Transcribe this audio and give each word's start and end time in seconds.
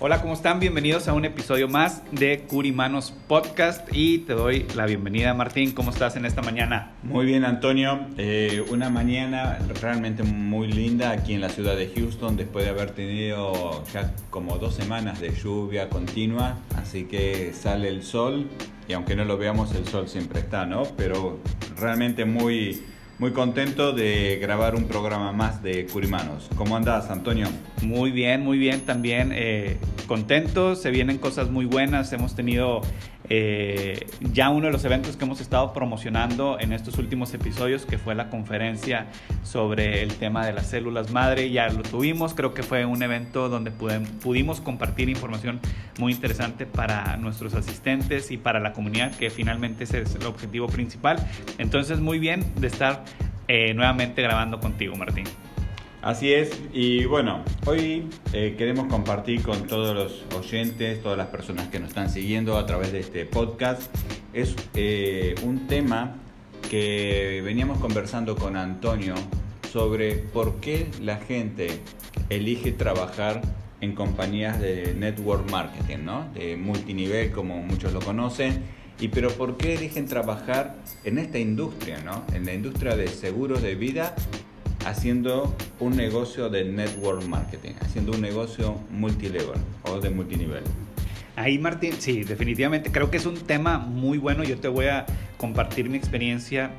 Hola, 0.00 0.22
¿cómo 0.22 0.34
están? 0.34 0.60
Bienvenidos 0.60 1.08
a 1.08 1.12
un 1.12 1.24
episodio 1.24 1.66
más 1.66 2.04
de 2.12 2.42
Curimanos 2.42 3.12
Podcast 3.26 3.84
y 3.92 4.18
te 4.18 4.32
doy 4.32 4.64
la 4.76 4.86
bienvenida, 4.86 5.34
Martín. 5.34 5.72
¿Cómo 5.72 5.90
estás 5.90 6.14
en 6.14 6.24
esta 6.24 6.40
mañana? 6.40 6.92
Muy 7.02 7.26
bien, 7.26 7.44
Antonio. 7.44 8.06
Eh, 8.16 8.64
una 8.70 8.90
mañana 8.90 9.58
realmente 9.82 10.22
muy 10.22 10.68
linda 10.68 11.10
aquí 11.10 11.34
en 11.34 11.40
la 11.40 11.48
ciudad 11.48 11.76
de 11.76 11.88
Houston 11.88 12.36
después 12.36 12.64
de 12.64 12.70
haber 12.70 12.92
tenido 12.92 13.84
ya 13.92 14.14
como 14.30 14.58
dos 14.58 14.76
semanas 14.76 15.20
de 15.20 15.34
lluvia 15.34 15.88
continua. 15.88 16.58
Así 16.76 17.06
que 17.06 17.52
sale 17.52 17.88
el 17.88 18.04
sol 18.04 18.46
y 18.86 18.92
aunque 18.92 19.16
no 19.16 19.24
lo 19.24 19.36
veamos, 19.36 19.74
el 19.74 19.84
sol 19.84 20.06
siempre 20.08 20.38
está, 20.38 20.64
¿no? 20.64 20.84
Pero 20.96 21.40
realmente 21.76 22.24
muy 22.24 22.84
muy 23.18 23.32
contento 23.32 23.92
de 23.92 24.38
grabar 24.40 24.76
un 24.76 24.84
programa 24.84 25.32
más 25.32 25.62
de 25.62 25.86
Curimanos. 25.86 26.48
¿Cómo 26.54 26.76
andas, 26.76 27.10
Antonio? 27.10 27.48
Muy 27.82 28.12
bien, 28.12 28.42
muy 28.42 28.58
bien 28.58 28.82
también. 28.82 29.32
Eh, 29.34 29.78
contentos, 30.06 30.80
se 30.80 30.90
vienen 30.90 31.18
cosas 31.18 31.50
muy 31.50 31.64
buenas. 31.64 32.12
Hemos 32.12 32.36
tenido 32.36 32.80
eh, 33.30 34.06
ya 34.32 34.48
uno 34.50 34.66
de 34.66 34.72
los 34.72 34.84
eventos 34.84 35.16
que 35.16 35.24
hemos 35.24 35.40
estado 35.40 35.72
promocionando 35.72 36.58
en 36.58 36.72
estos 36.72 36.98
últimos 36.98 37.32
episodios, 37.34 37.84
que 37.84 37.98
fue 37.98 38.14
la 38.14 38.30
conferencia 38.30 39.06
sobre 39.42 40.02
el 40.02 40.14
tema 40.14 40.46
de 40.46 40.52
las 40.52 40.68
células 40.68 41.10
madre. 41.10 41.50
Ya 41.50 41.68
lo 41.68 41.82
tuvimos, 41.82 42.34
creo 42.34 42.54
que 42.54 42.62
fue 42.62 42.84
un 42.84 43.02
evento 43.02 43.48
donde 43.48 43.70
pudimos 43.70 44.60
compartir 44.60 45.08
información 45.08 45.60
muy 45.98 46.12
interesante 46.12 46.66
para 46.66 47.16
nuestros 47.16 47.54
asistentes 47.54 48.30
y 48.30 48.36
para 48.36 48.60
la 48.60 48.72
comunidad, 48.72 49.14
que 49.16 49.30
finalmente 49.30 49.84
ese 49.84 50.02
es 50.02 50.14
el 50.14 50.26
objetivo 50.26 50.66
principal. 50.66 51.18
Entonces, 51.58 52.00
muy 52.00 52.18
bien 52.18 52.44
de 52.56 52.66
estar 52.66 53.04
eh, 53.46 53.74
nuevamente 53.74 54.22
grabando 54.22 54.60
contigo, 54.60 54.96
Martín. 54.96 55.24
Así 56.08 56.32
es, 56.32 56.58
y 56.72 57.04
bueno, 57.04 57.44
hoy 57.66 58.08
eh, 58.32 58.54
queremos 58.56 58.86
compartir 58.86 59.42
con 59.42 59.66
todos 59.66 59.94
los 59.94 60.24
oyentes, 60.34 61.02
todas 61.02 61.18
las 61.18 61.26
personas 61.26 61.68
que 61.68 61.80
nos 61.80 61.90
están 61.90 62.08
siguiendo 62.08 62.56
a 62.56 62.64
través 62.64 62.92
de 62.92 63.00
este 63.00 63.26
podcast, 63.26 63.94
es 64.32 64.56
eh, 64.72 65.34
un 65.42 65.66
tema 65.66 66.14
que 66.70 67.42
veníamos 67.44 67.76
conversando 67.76 68.36
con 68.36 68.56
Antonio 68.56 69.16
sobre 69.70 70.14
por 70.14 70.60
qué 70.60 70.86
la 71.02 71.16
gente 71.16 71.78
elige 72.30 72.72
trabajar 72.72 73.42
en 73.82 73.94
compañías 73.94 74.58
de 74.58 74.94
network 74.94 75.50
marketing, 75.50 76.06
¿no? 76.06 76.26
de 76.32 76.56
multinivel 76.56 77.32
como 77.32 77.60
muchos 77.60 77.92
lo 77.92 78.00
conocen, 78.00 78.62
y 78.98 79.08
pero 79.08 79.28
por 79.28 79.58
qué 79.58 79.74
eligen 79.74 80.06
trabajar 80.06 80.74
en 81.04 81.18
esta 81.18 81.38
industria, 81.38 81.98
¿no? 82.02 82.24
en 82.32 82.46
la 82.46 82.54
industria 82.54 82.96
de 82.96 83.08
seguros 83.08 83.60
de 83.60 83.74
vida 83.74 84.14
haciendo 84.88 85.54
un 85.80 85.96
negocio 85.96 86.48
de 86.48 86.64
network 86.64 87.24
marketing, 87.24 87.72
haciendo 87.80 88.12
un 88.12 88.20
negocio 88.20 88.76
multilevel 88.90 89.60
o 89.84 90.00
de 90.00 90.10
multinivel. 90.10 90.64
Ahí 91.36 91.58
Martín, 91.58 91.94
sí, 91.98 92.24
definitivamente 92.24 92.90
creo 92.90 93.10
que 93.10 93.18
es 93.18 93.26
un 93.26 93.36
tema 93.36 93.78
muy 93.78 94.18
bueno. 94.18 94.42
Yo 94.42 94.58
te 94.58 94.68
voy 94.68 94.86
a 94.86 95.06
compartir 95.36 95.88
mi 95.88 95.96
experiencia. 95.96 96.72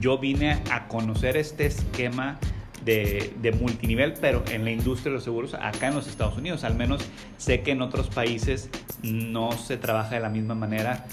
Yo 0.00 0.18
vine 0.18 0.60
a 0.70 0.86
conocer 0.88 1.36
este 1.36 1.66
esquema 1.66 2.38
de, 2.84 3.32
de, 3.40 3.52
multinivel, 3.52 4.14
pero 4.20 4.44
en 4.50 4.64
la 4.64 4.70
industria 4.70 5.10
de 5.10 5.16
los 5.16 5.24
seguros 5.24 5.54
acá 5.54 5.88
en 5.88 5.94
los 5.94 6.08
Estados 6.08 6.36
Unidos. 6.36 6.64
Al 6.64 6.74
menos 6.74 7.02
sé 7.38 7.62
que 7.62 7.70
en 7.72 7.80
otros 7.80 8.08
países 8.08 8.68
no 9.02 9.52
se 9.52 9.76
trabaja 9.76 10.14
de 10.14 10.20
la 10.20 10.28
misma 10.28 10.54
manera 10.54 11.06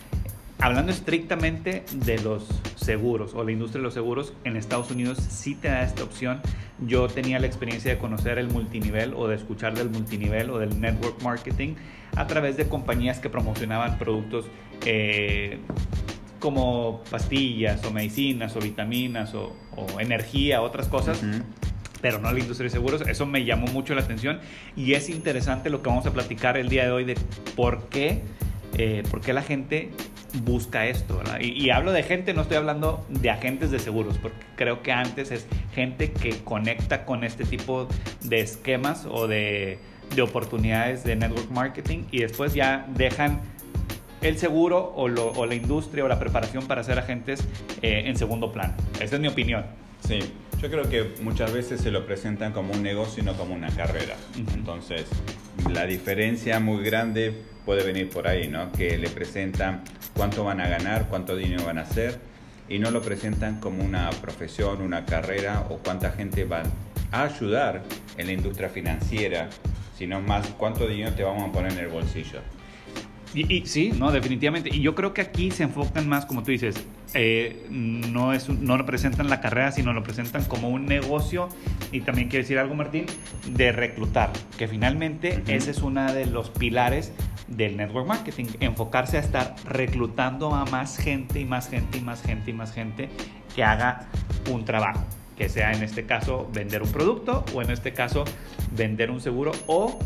hablando 0.60 0.92
estrictamente 0.92 1.84
de 1.94 2.20
los 2.20 2.46
seguros 2.76 3.34
o 3.36 3.44
la 3.44 3.52
industria 3.52 3.80
de 3.80 3.84
los 3.84 3.94
seguros, 3.94 4.34
en 4.44 4.58
Estados 4.58 4.92
Unidos 4.92 5.20
sí 5.30 5.56
te 5.56 5.68
da 5.68 5.84
esta 5.84 6.04
opción. 6.04 6.42
Yo 6.80 7.08
tenía 7.08 7.40
la 7.40 7.48
experiencia 7.48 7.92
de 7.92 7.98
conocer 7.98 8.38
el 8.38 8.50
multinivel 8.50 9.14
o 9.14 9.28
de 9.28 9.36
escuchar 9.36 9.78
del 9.78 9.90
multinivel 9.90 10.50
o 10.50 10.58
del 10.58 10.80
network 10.80 11.22
marketing 11.22 11.76
a 12.16 12.26
través 12.28 12.58
de 12.58 12.68
compañías 12.68 13.20
que 13.20 13.30
promocionaban 13.30 13.98
productos 13.98 14.46
eh, 14.86 15.60
como 16.40 17.04
pastillas 17.10 17.84
o 17.86 17.92
medicinas 17.92 18.56
o 18.56 18.60
vitaminas 18.60 19.34
o, 19.34 19.56
energía, 20.00 20.62
otras 20.62 20.88
cosas. 20.88 21.22
pero 22.02 22.20
no 22.20 22.32
la 22.32 22.40
industria 22.40 22.66
de 22.66 22.72
seguros. 22.72 23.02
Eso 23.02 23.26
me 23.26 23.44
llamó 23.44 23.68
mucho 23.68 23.96
la 23.96 24.02
atención 24.02 24.40
y 24.76 24.94
es 24.94 25.10
interesante 25.10 25.70
lo 25.70 25.82
que 25.82 25.90
vamos 25.90 26.06
a 26.06 26.14
platicar 26.14 26.58
el 26.58 26.70
día 26.70 26.86
de 26.86 26.92
hoy 26.92 27.06
de 27.06 27.16
por 27.56 27.90
qué, 27.90 28.22
eh, 28.78 29.04
por 29.10 29.22
qué 29.22 29.34
la 29.34 29.42
gente 29.42 29.92
busca 30.44 30.86
esto, 30.88 31.22
Y, 31.40 31.70
hablo 31.70 31.92
de 31.92 32.04
gente, 32.04 32.34
no 32.34 32.42
estoy 32.42 32.58
hablando 32.58 33.06
de 33.10 33.30
agentes 33.30 33.72
de 33.72 33.80
seguros, 33.80 34.18
porque 34.18 34.38
creo 34.56 34.82
que 34.82 34.92
antes 34.92 35.32
es 35.32 35.48
gente 35.74 36.12
que 36.12 36.44
conecta 36.44 37.06
con 37.06 37.24
este 37.24 37.46
tipo 37.46 37.88
de 38.24 38.40
esquemas 38.40 39.06
o 39.10 39.28
de, 39.28 39.80
oportunidades 40.22 41.04
de 41.04 41.16
network 41.16 41.52
marketing 41.52 42.06
y 42.12 42.20
después 42.20 42.54
ya 42.54 42.88
dejan 42.96 43.42
el 44.22 44.38
seguro 44.38 44.94
o, 44.96 45.46
la 45.46 45.56
industria 45.56 46.04
o 46.06 46.08
la 46.08 46.18
preparación 46.18 46.66
para 46.66 46.84
ser 46.84 46.98
agentes 46.98 47.42
eh, 47.82 48.04
en 48.06 48.18
segundo 48.18 48.52
plano. 48.52 48.74
Esa 49.00 49.16
es 49.16 49.22
mi 49.22 49.28
opinión. 49.28 49.66
Sí, 50.06 50.20
yo 50.62 50.70
creo 50.70 50.90
que 50.90 51.16
muchas 51.22 51.54
veces 51.54 51.82
se 51.82 51.92
lo 51.92 52.06
presentan 52.06 52.52
como 52.52 52.74
un 52.74 52.82
negocio 52.82 53.22
y 53.22 53.26
no 53.26 53.34
como 53.34 53.54
una 53.54 53.70
carrera. 53.70 54.16
Entonces, 54.54 55.06
la 55.72 55.86
diferencia 55.86 56.60
muy 56.60 56.84
grande 56.84 57.34
puede 57.66 57.84
venir 57.84 58.10
por 58.10 58.28
ahí, 58.28 58.48
¿no? 58.48 58.72
Que 58.72 58.98
le 58.98 59.10
presentan 59.10 59.84
cuánto 60.16 60.44
van 60.44 60.62
a 60.62 60.68
ganar, 60.68 61.08
cuánto 61.10 61.36
dinero 61.36 61.66
van 61.66 61.78
a 61.78 61.82
hacer 61.82 62.20
y 62.70 62.80
no 62.80 62.92
lo 62.92 63.02
presentan 63.02 63.60
como 63.60 63.84
una 63.84 64.10
profesión, 64.10 64.82
una 64.82 65.06
carrera 65.06 65.66
o 65.70 65.78
cuánta 65.78 66.12
gente 66.12 66.46
va 66.46 66.64
a 67.12 67.24
ayudar 67.24 67.84
en 68.18 68.28
la 68.28 68.34
industria 68.34 68.70
financiera, 68.70 69.50
sino 69.98 70.22
más 70.22 70.48
cuánto 70.58 70.88
dinero 70.88 71.14
te 71.14 71.24
vamos 71.24 71.50
a 71.50 71.52
poner 71.52 71.74
en 71.74 71.80
el 71.80 71.88
bolsillo. 71.88 72.42
Y, 73.34 73.66
sí, 73.66 73.92
no, 73.98 74.12
definitivamente. 74.12 74.70
Y 74.74 74.82
yo 74.82 74.96
creo 74.96 75.14
que 75.14 75.22
aquí 75.22 75.52
se 75.52 75.64
enfocan 75.64 76.08
más, 76.08 76.26
como 76.26 76.44
tú 76.44 76.52
dices, 76.52 76.76
eh, 77.14 77.68
no, 77.70 78.34
es, 78.34 78.50
no 78.50 78.78
representan 78.78 79.30
la 79.30 79.42
carrera, 79.42 79.72
sino 79.72 79.94
lo 79.94 80.04
presentan 80.04 80.46
como 80.46 80.70
un 80.70 80.86
negocio. 80.86 81.50
Y 81.92 82.02
también 82.02 82.30
quiero 82.30 82.44
decir 82.44 82.58
algo, 82.58 82.74
Martín, 82.76 83.06
de 83.48 83.72
reclutar, 83.72 84.32
que 84.58 84.68
finalmente 84.68 85.44
ese 85.48 85.72
es 85.72 85.82
uno 85.82 86.12
de 86.12 86.26
los 86.26 86.50
pilares 86.50 87.12
del 87.48 87.78
network 87.78 88.08
marketing, 88.08 88.46
enfocarse 88.60 89.18
a 89.18 89.20
estar 89.22 89.56
reclutando 89.66 90.54
a 90.54 90.66
más 90.66 90.98
gente 90.98 91.40
y 91.40 91.46
más 91.46 91.70
gente 91.70 91.98
y 91.98 92.02
más 92.02 92.22
gente 92.22 92.52
y 92.52 92.54
más 92.54 92.74
gente 92.74 93.10
que 93.56 93.64
haga 93.64 94.08
un 94.52 94.66
trabajo, 94.66 95.04
que 95.38 95.50
sea 95.50 95.72
en 95.72 95.84
este 95.84 96.06
caso 96.06 96.50
vender 96.54 96.84
un 96.84 96.92
producto 96.92 97.46
o 97.54 97.62
en 97.62 97.72
este 97.72 97.94
caso 97.94 98.26
vender 98.72 99.12
un 99.12 99.22
seguro 99.22 99.52
o 99.68 99.98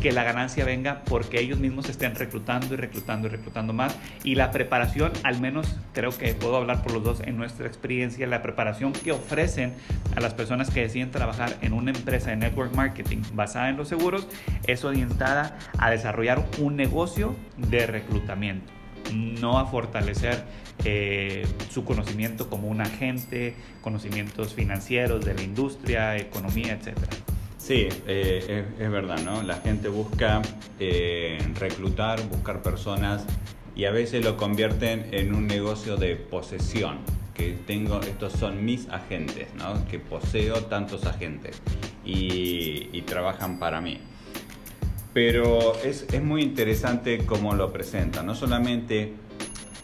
que 0.00 0.12
la 0.12 0.24
ganancia 0.24 0.64
venga 0.64 1.02
porque 1.04 1.40
ellos 1.40 1.58
mismos 1.58 1.88
estén 1.88 2.14
reclutando 2.14 2.74
y 2.74 2.76
reclutando 2.76 3.28
y 3.28 3.30
reclutando 3.30 3.72
más. 3.72 3.96
Y 4.24 4.34
la 4.34 4.50
preparación, 4.50 5.12
al 5.24 5.40
menos 5.40 5.76
creo 5.92 6.16
que 6.16 6.34
puedo 6.34 6.56
hablar 6.56 6.82
por 6.82 6.92
los 6.92 7.02
dos 7.02 7.20
en 7.20 7.36
nuestra 7.36 7.66
experiencia, 7.66 8.26
la 8.26 8.42
preparación 8.42 8.92
que 8.92 9.12
ofrecen 9.12 9.74
a 10.16 10.20
las 10.20 10.34
personas 10.34 10.70
que 10.70 10.80
deciden 10.80 11.10
trabajar 11.10 11.56
en 11.62 11.72
una 11.72 11.90
empresa 11.90 12.30
de 12.30 12.36
network 12.36 12.74
marketing 12.74 13.22
basada 13.32 13.68
en 13.68 13.76
los 13.76 13.88
seguros 13.88 14.28
es 14.66 14.84
orientada 14.84 15.58
a 15.78 15.90
desarrollar 15.90 16.44
un 16.58 16.76
negocio 16.76 17.34
de 17.56 17.86
reclutamiento 17.86 18.78
no 19.12 19.58
a 19.58 19.66
fortalecer 19.66 20.44
eh, 20.84 21.46
su 21.70 21.84
conocimiento 21.84 22.48
como 22.48 22.68
un 22.68 22.80
agente, 22.80 23.54
conocimientos 23.80 24.54
financieros 24.54 25.24
de 25.24 25.34
la 25.34 25.42
industria, 25.42 26.16
economía, 26.16 26.74
etcétera. 26.74 27.08
Sí, 27.58 27.88
eh, 28.06 28.64
es, 28.78 28.90
verdad, 28.90 29.20
¿no? 29.24 29.42
La 29.42 29.56
gente 29.56 29.88
busca 29.88 30.40
eh, 30.78 31.38
reclutar, 31.58 32.22
buscar 32.28 32.62
personas 32.62 33.24
y 33.76 33.84
a 33.84 33.90
veces 33.90 34.24
lo 34.24 34.36
convierten 34.36 35.08
en 35.12 35.34
un 35.34 35.46
negocio 35.46 35.96
de 35.96 36.16
posesión, 36.16 36.98
que 37.34 37.52
tengo, 37.66 38.00
estos 38.00 38.32
son 38.32 38.64
mis 38.64 38.88
agentes, 38.88 39.48
¿no? 39.56 39.86
que 39.86 39.98
poseo 39.98 40.64
tantos 40.64 41.04
agentes 41.04 41.60
y, 42.04 42.88
y 42.92 43.02
trabajan 43.02 43.58
para 43.58 43.80
mí. 43.80 43.98
Pero 45.12 45.74
es, 45.84 46.06
es, 46.12 46.22
muy 46.22 46.42
interesante 46.42 47.24
cómo 47.24 47.54
lo 47.54 47.72
presentan, 47.72 48.26
no 48.26 48.34
solamente 48.34 49.14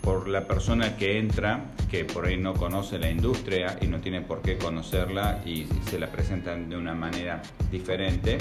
por 0.05 0.29
la 0.29 0.47
persona 0.47 0.97
que 0.97 1.19
entra, 1.19 1.65
que 1.91 2.05
por 2.05 2.27
ahí 2.27 2.37
no 2.37 2.53
conoce 2.53 2.99
la 2.99 3.11
industria 3.11 3.79
y 3.81 3.87
no 3.87 4.01
tiene 4.01 4.21
por 4.21 4.43
qué 4.43 4.59
conocerla 4.59 5.41
y 5.47 5.67
se 5.89 5.99
la 5.99 6.13
presentan 6.13 6.69
de 6.69 6.77
una 6.77 6.95
manera 6.95 7.43
diferente. 7.73 8.37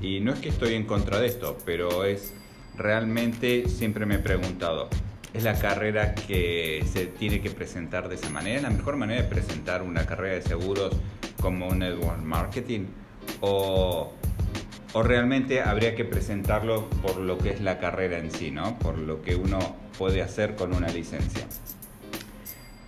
Y 0.00 0.20
no 0.20 0.32
es 0.32 0.38
que 0.38 0.50
estoy 0.50 0.74
en 0.74 0.84
contra 0.84 1.18
de 1.18 1.26
esto, 1.26 1.58
pero 1.66 2.04
es 2.04 2.32
realmente 2.76 3.68
siempre 3.68 4.06
me 4.06 4.16
he 4.16 4.18
preguntado, 4.18 4.88
¿es 5.34 5.42
la 5.42 5.58
carrera 5.58 6.14
que 6.14 6.84
se 6.90 7.06
tiene 7.06 7.40
que 7.40 7.50
presentar 7.50 8.08
de 8.08 8.14
esa 8.14 8.30
manera? 8.30 8.62
¿La 8.62 8.70
mejor 8.70 8.96
manera 8.96 9.22
de 9.22 9.28
presentar 9.28 9.82
una 9.82 10.06
carrera 10.06 10.36
de 10.36 10.42
seguros 10.42 10.94
como 11.40 11.68
un 11.68 11.80
network 11.80 12.22
marketing? 12.22 12.86
¿O, 13.40 14.12
o 14.92 15.02
realmente 15.02 15.62
habría 15.62 15.94
que 15.94 16.04
presentarlo 16.04 16.88
por 17.02 17.16
lo 17.16 17.38
que 17.38 17.50
es 17.50 17.60
la 17.60 17.78
carrera 17.78 18.18
en 18.18 18.30
sí, 18.30 18.50
¿no? 18.50 18.78
Por 18.78 18.98
lo 18.98 19.22
que 19.22 19.36
uno 19.36 19.58
puede 19.96 20.22
hacer 20.22 20.54
con 20.54 20.74
una 20.74 20.88
licencia. 20.88 21.46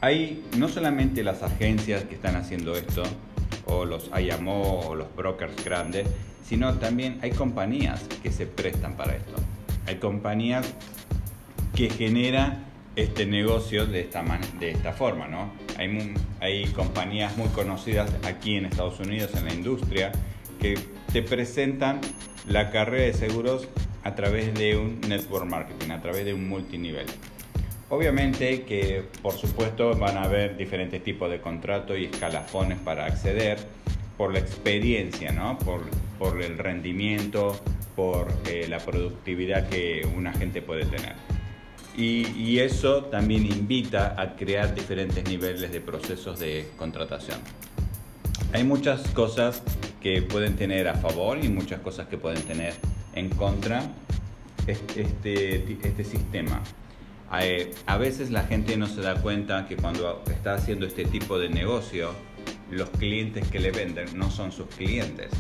Hay 0.00 0.44
no 0.58 0.68
solamente 0.68 1.22
las 1.22 1.42
agencias 1.42 2.04
que 2.04 2.14
están 2.14 2.36
haciendo 2.36 2.76
esto, 2.76 3.02
o 3.66 3.84
los 3.84 4.10
IMO 4.18 4.80
o 4.80 4.94
los 4.94 5.14
brokers 5.16 5.64
grandes, 5.64 6.06
sino 6.46 6.74
también 6.74 7.18
hay 7.22 7.30
compañías 7.30 8.02
que 8.22 8.30
se 8.30 8.46
prestan 8.46 8.96
para 8.96 9.16
esto. 9.16 9.34
Hay 9.86 9.96
compañías 9.96 10.66
que 11.74 11.88
generan 11.88 12.64
este 12.96 13.26
negocio 13.26 13.86
de 13.86 14.02
esta, 14.02 14.22
de 14.60 14.70
esta 14.70 14.92
forma, 14.92 15.26
¿no? 15.26 15.52
Hay, 15.78 16.14
hay 16.40 16.66
compañías 16.66 17.36
muy 17.36 17.48
conocidas 17.48 18.10
aquí 18.24 18.56
en 18.56 18.66
Estados 18.66 19.00
Unidos 19.00 19.30
en 19.34 19.46
la 19.46 19.54
industria 19.54 20.12
que 20.60 20.78
te 21.14 21.22
presentan 21.22 22.00
la 22.48 22.70
carrera 22.70 23.04
de 23.04 23.12
seguros 23.12 23.68
a 24.02 24.16
través 24.16 24.52
de 24.54 24.76
un 24.76 25.00
network 25.02 25.46
marketing, 25.46 25.92
a 25.92 26.02
través 26.02 26.24
de 26.24 26.34
un 26.34 26.48
multinivel. 26.48 27.06
Obviamente 27.88 28.62
que 28.62 29.04
por 29.22 29.34
supuesto 29.34 29.94
van 29.94 30.16
a 30.16 30.24
haber 30.24 30.56
diferentes 30.56 31.04
tipos 31.04 31.30
de 31.30 31.40
contratos 31.40 31.96
y 31.98 32.06
escalafones 32.06 32.80
para 32.80 33.06
acceder 33.06 33.58
por 34.18 34.32
la 34.32 34.40
experiencia, 34.40 35.30
¿no? 35.30 35.56
por, 35.60 35.82
por 36.18 36.42
el 36.42 36.58
rendimiento, 36.58 37.60
por 37.94 38.26
eh, 38.48 38.66
la 38.68 38.78
productividad 38.78 39.68
que 39.68 40.04
una 40.16 40.32
gente 40.32 40.62
puede 40.62 40.84
tener. 40.84 41.14
Y, 41.96 42.26
y, 42.36 42.58
eso 42.58 43.04
también 43.04 43.46
invita 43.46 44.20
a 44.20 44.34
crear 44.34 44.74
diferentes 44.74 45.22
niveles 45.28 45.70
de 45.70 45.80
procesos 45.80 46.40
de 46.40 46.68
contratación. 46.76 47.38
Hay 48.52 48.64
muchas 48.64 49.06
cosas 49.10 49.62
que 50.04 50.20
pueden 50.20 50.54
tener 50.54 50.86
a 50.86 50.94
favor 50.96 51.42
y 51.42 51.48
muchas 51.48 51.80
cosas 51.80 52.08
que 52.08 52.18
pueden 52.18 52.42
tener 52.42 52.74
en 53.14 53.30
contra 53.30 53.90
este, 54.66 55.78
este 55.82 56.04
sistema. 56.04 56.62
Eh, 57.40 57.72
a 57.86 57.96
veces 57.96 58.30
la 58.30 58.44
gente 58.44 58.76
no 58.76 58.86
se 58.86 59.00
da 59.00 59.14
cuenta 59.22 59.66
que 59.66 59.76
cuando 59.76 60.22
está 60.30 60.56
haciendo 60.56 60.84
este 60.84 61.06
tipo 61.06 61.38
de 61.38 61.48
negocio, 61.48 62.10
los 62.70 62.90
clientes 62.90 63.48
que 63.48 63.58
le 63.58 63.70
venden 63.70 64.18
no 64.18 64.30
son 64.30 64.52
sus 64.52 64.66
clientes. 64.66 65.30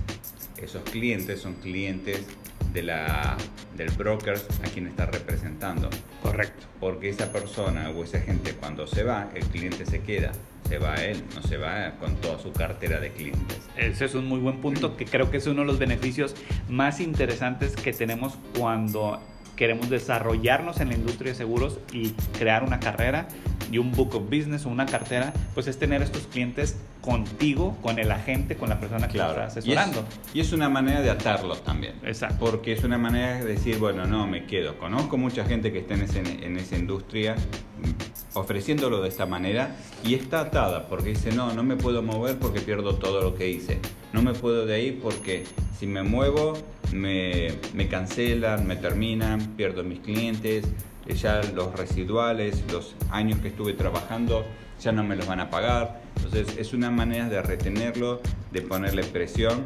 Esos 0.56 0.82
clientes 0.84 1.42
son 1.42 1.56
clientes 1.56 2.24
de 2.74 2.82
la, 2.82 3.36
del 3.76 3.90
broker 3.92 4.34
a 4.34 4.68
quien 4.68 4.88
está 4.88 5.06
representando. 5.06 5.88
Correcto. 6.22 6.66
Porque 6.80 7.08
esa 7.08 7.32
persona 7.32 7.88
o 7.90 8.04
esa 8.04 8.20
gente 8.20 8.52
cuando 8.52 8.86
se 8.86 9.04
va, 9.04 9.30
el 9.34 9.44
cliente 9.46 9.86
se 9.86 10.02
queda. 10.02 10.32
Se 10.68 10.78
va 10.78 10.94
a 10.94 11.04
él, 11.04 11.22
no 11.34 11.42
se 11.42 11.56
va 11.56 11.92
con 12.00 12.16
toda 12.16 12.38
su 12.38 12.52
cartera 12.52 12.98
de 12.98 13.12
clientes. 13.12 13.60
Ese 13.76 14.06
es 14.06 14.14
un 14.14 14.26
muy 14.26 14.40
buen 14.40 14.60
punto 14.60 14.96
que 14.96 15.04
creo 15.04 15.30
que 15.30 15.36
es 15.36 15.46
uno 15.46 15.60
de 15.60 15.66
los 15.66 15.78
beneficios 15.78 16.34
más 16.68 17.00
interesantes 17.00 17.76
que 17.76 17.92
tenemos 17.92 18.34
cuando 18.58 19.20
queremos 19.56 19.88
desarrollarnos 19.88 20.80
en 20.80 20.88
la 20.88 20.94
industria 20.94 21.32
de 21.32 21.38
seguros 21.38 21.78
y 21.92 22.10
crear 22.38 22.64
una 22.64 22.80
carrera 22.80 23.28
y 23.70 23.78
un 23.78 23.92
book 23.92 24.14
of 24.16 24.24
business 24.24 24.66
o 24.66 24.68
una 24.68 24.86
cartera, 24.86 25.32
pues 25.52 25.68
es 25.68 25.78
tener 25.78 26.02
estos 26.02 26.26
clientes 26.26 26.76
contigo, 27.04 27.76
con 27.82 27.98
el 27.98 28.10
agente, 28.10 28.56
con 28.56 28.70
la 28.70 28.80
persona 28.80 29.08
que 29.08 29.18
claro. 29.18 29.32
está 29.32 29.44
asesorando. 29.44 30.04
Y 30.32 30.40
es, 30.40 30.54
una 30.54 30.70
manera 30.70 31.02
de 31.02 31.10
atarlos 31.10 31.62
también. 31.62 31.96
Exacto. 32.02 32.36
Porque 32.40 32.72
es 32.72 32.82
una 32.82 32.96
manera 32.96 33.34
de 33.34 33.44
decir, 33.44 33.78
bueno, 33.78 34.06
no, 34.06 34.26
me 34.26 34.46
quedo. 34.46 34.78
Conozco 34.78 35.18
mucha 35.18 35.44
gente 35.44 35.70
que 35.70 35.80
está 35.80 35.92
en, 35.92 36.42
en 36.42 36.56
esa 36.56 36.76
industria 36.76 37.34
mm, 37.34 38.38
ofreciéndolo 38.38 39.02
de 39.02 39.10
esta 39.10 39.26
manera 39.26 39.76
y 40.02 40.14
está 40.14 40.40
atada 40.40 40.88
porque 40.88 41.10
dice, 41.10 41.30
no, 41.32 41.52
no 41.52 41.62
me 41.62 41.76
puedo 41.76 42.02
mover 42.02 42.38
porque 42.38 42.60
pierdo 42.60 42.94
todo 42.94 43.20
lo 43.20 43.34
que 43.34 43.50
hice. 43.50 43.80
No 44.14 44.22
me 44.22 44.32
puedo 44.32 44.64
de 44.64 44.74
ahí 44.74 44.92
porque 44.92 45.44
si 45.78 45.86
me 45.86 46.04
muevo 46.04 46.54
me, 46.90 47.48
me 47.74 47.86
cancelan, 47.86 48.66
me 48.66 48.76
terminan, 48.76 49.56
pierdo 49.56 49.84
mis 49.84 50.00
clientes, 50.00 50.64
ya 51.06 51.42
los 51.54 51.76
residuales, 51.76 52.64
los 52.72 52.94
años 53.10 53.40
que 53.40 53.48
estuve 53.48 53.74
trabajando, 53.74 54.46
ya 54.80 54.90
no 54.92 55.04
me 55.04 55.16
los 55.16 55.26
van 55.26 55.40
a 55.40 55.50
pagar. 55.50 56.03
Entonces 56.24 56.56
es 56.58 56.72
una 56.72 56.90
manera 56.90 57.28
de 57.28 57.42
retenerlo, 57.42 58.20
de 58.50 58.62
ponerle 58.62 59.04
presión 59.04 59.62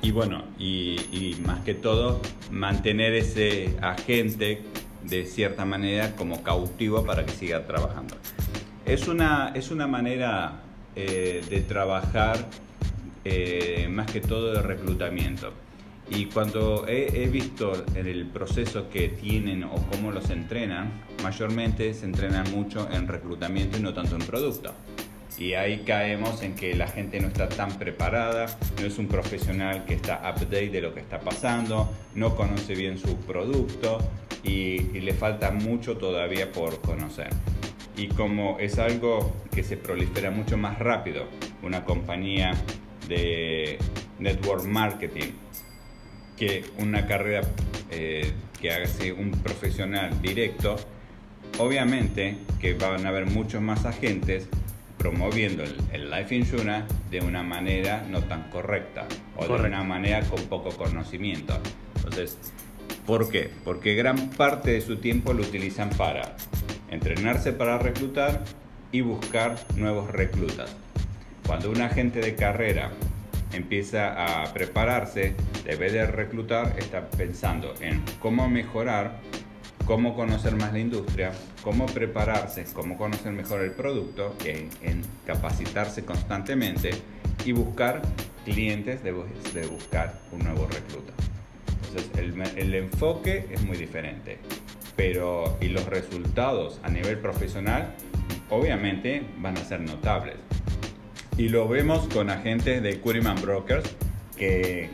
y 0.00 0.12
bueno, 0.12 0.44
y, 0.58 1.36
más 1.44 1.60
que 1.60 1.74
todo 1.74 2.20
mantener 2.50 3.12
ese 3.14 3.74
agente 3.82 4.62
de 5.02 5.24
cierta 5.26 5.64
manera 5.64 6.14
como 6.14 6.42
cautivo 6.42 7.04
para 7.04 7.26
que 7.26 7.32
siga 7.32 7.66
trabajando. 7.66 8.14
Es 8.84 9.08
una, 9.08 9.52
es 9.54 9.72
una 9.72 9.88
manera 9.88 10.60
eh, 10.94 11.44
de 11.50 11.60
trabajar 11.62 12.46
eh, 13.24 13.88
más 13.90 14.10
que 14.10 14.20
todo 14.20 14.52
de 14.52 14.62
reclutamiento. 14.62 15.52
Y 16.08 16.26
cuando 16.26 16.86
he, 16.86 17.26
visto 17.26 17.84
en 17.96 18.06
el 18.06 18.26
proceso 18.26 18.88
que 18.88 19.08
tienen 19.08 19.64
o 19.64 19.74
cómo 19.90 20.12
los 20.12 20.30
entrenan, 20.30 21.02
mayormente 21.24 21.92
se 21.94 22.04
entrenan 22.04 22.48
mucho 22.52 22.88
en 22.92 23.08
reclutamiento 23.08 23.78
y 23.78 23.80
no 23.80 23.92
tanto 23.92 24.14
en 24.14 24.22
producto. 24.22 24.72
Y 25.38 25.52
ahí 25.52 25.82
caemos 25.86 26.42
en 26.42 26.54
que 26.54 26.74
la 26.74 26.88
gente 26.88 27.20
no 27.20 27.28
está 27.28 27.48
tan 27.48 27.70
preparada, 27.78 28.46
no 28.80 28.86
es 28.86 28.98
un 28.98 29.06
profesional 29.06 29.84
que 29.84 29.94
está 29.94 30.18
update 30.20 30.70
de 30.70 30.80
lo 30.80 30.94
que 30.94 31.00
está 31.00 31.20
pasando, 31.20 31.92
no 32.14 32.34
conoce 32.34 32.74
bien 32.74 32.96
su 32.98 33.16
producto 33.18 33.98
y, 34.42 34.78
le 35.00 35.12
falta 35.12 35.50
mucho 35.50 35.98
todavía 35.98 36.50
por 36.52 36.80
conocer. 36.80 37.28
Y 37.96 38.08
como 38.08 38.58
es 38.58 38.78
algo 38.78 39.36
que 39.54 39.62
se 39.62 39.76
prolifera 39.76 40.30
mucho 40.30 40.56
más 40.56 40.78
rápido, 40.78 41.26
una 41.62 41.84
compañía 41.84 42.54
de 43.08 43.78
network 44.18 44.64
marketing 44.64 45.32
que 46.36 46.64
una 46.78 47.06
carrera 47.06 47.42
eh, 47.90 48.32
que 48.60 48.72
haga 48.72 48.88
un 49.18 49.30
profesional 49.30 50.20
directo, 50.20 50.76
obviamente 51.58 52.36
que 52.60 52.74
van 52.74 53.06
a 53.06 53.10
haber 53.10 53.26
muchos 53.26 53.62
más 53.62 53.84
agentes 53.84 54.48
promoviendo 54.98 55.62
el, 55.92 56.10
life 56.10 56.34
insurance 56.34 56.92
de 57.10 57.20
una 57.20 57.42
manera 57.42 58.04
no 58.08 58.22
tan 58.22 58.50
correcta 58.50 59.06
o 59.36 59.46
de 59.46 59.66
una 59.68 59.82
manera 59.82 60.22
con 60.22 60.42
poco 60.44 60.70
conocimiento. 60.70 61.58
Entonces, 61.96 62.38
¿por 63.06 63.28
qué? 63.30 63.50
Porque 63.64 63.94
gran 63.94 64.30
parte 64.30 64.72
de 64.72 64.80
su 64.80 64.96
tiempo 64.96 65.32
lo 65.32 65.42
utilizan 65.42 65.90
para 65.90 66.36
entrenarse 66.90 67.52
para 67.52 67.78
reclutar 67.78 68.42
y 68.92 69.00
buscar 69.00 69.56
nuevos 69.76 70.10
reclutas. 70.10 70.74
Cuando 71.46 71.70
un 71.70 71.80
agente 71.80 72.20
de 72.20 72.34
carrera 72.34 72.90
empieza 73.52 74.42
a 74.42 74.52
prepararse, 74.52 75.34
debe 75.64 75.90
de 75.90 76.06
reclutar, 76.06 76.74
está 76.78 77.08
pensando 77.10 77.74
en 77.80 78.02
cómo 78.20 78.48
mejorar, 78.48 79.18
cómo 79.86 80.16
conocer 80.16 80.56
más 80.56 80.72
la 80.72 80.80
industria, 80.80 81.32
cómo 81.62 81.86
prepararse, 81.86 82.66
cómo 82.74 82.98
conocer 82.98 83.32
mejor 83.32 83.62
el 83.62 83.70
producto, 83.70 84.36
en, 84.44 85.02
capacitarse 85.24 86.04
constantemente 86.04 86.90
y 87.44 87.52
buscar 87.52 88.02
clientes 88.44 89.02
de, 89.02 89.12
de 89.54 89.66
buscar 89.66 90.18
un 90.32 90.40
nuevo 90.40 90.66
recluta. 90.66 91.12
Entonces 91.86 92.10
el, 92.18 92.58
el 92.58 92.74
enfoque 92.74 93.46
es 93.50 93.62
muy 93.62 93.76
diferente, 93.76 94.38
pero 94.96 95.56
y 95.60 95.68
los 95.68 95.86
resultados 95.86 96.80
a 96.82 96.90
nivel 96.90 97.18
profesional 97.18 97.94
obviamente 98.50 99.22
van 99.38 99.56
a 99.56 99.64
ser 99.64 99.80
notables. 99.80 100.36
Y 101.38 101.48
lo 101.48 101.68
vemos 101.68 102.08
con 102.12 102.30
agentes 102.30 102.82
de 102.82 102.98
Curiman 103.00 103.40
Brokers 103.40 103.94
que, 104.36 104.90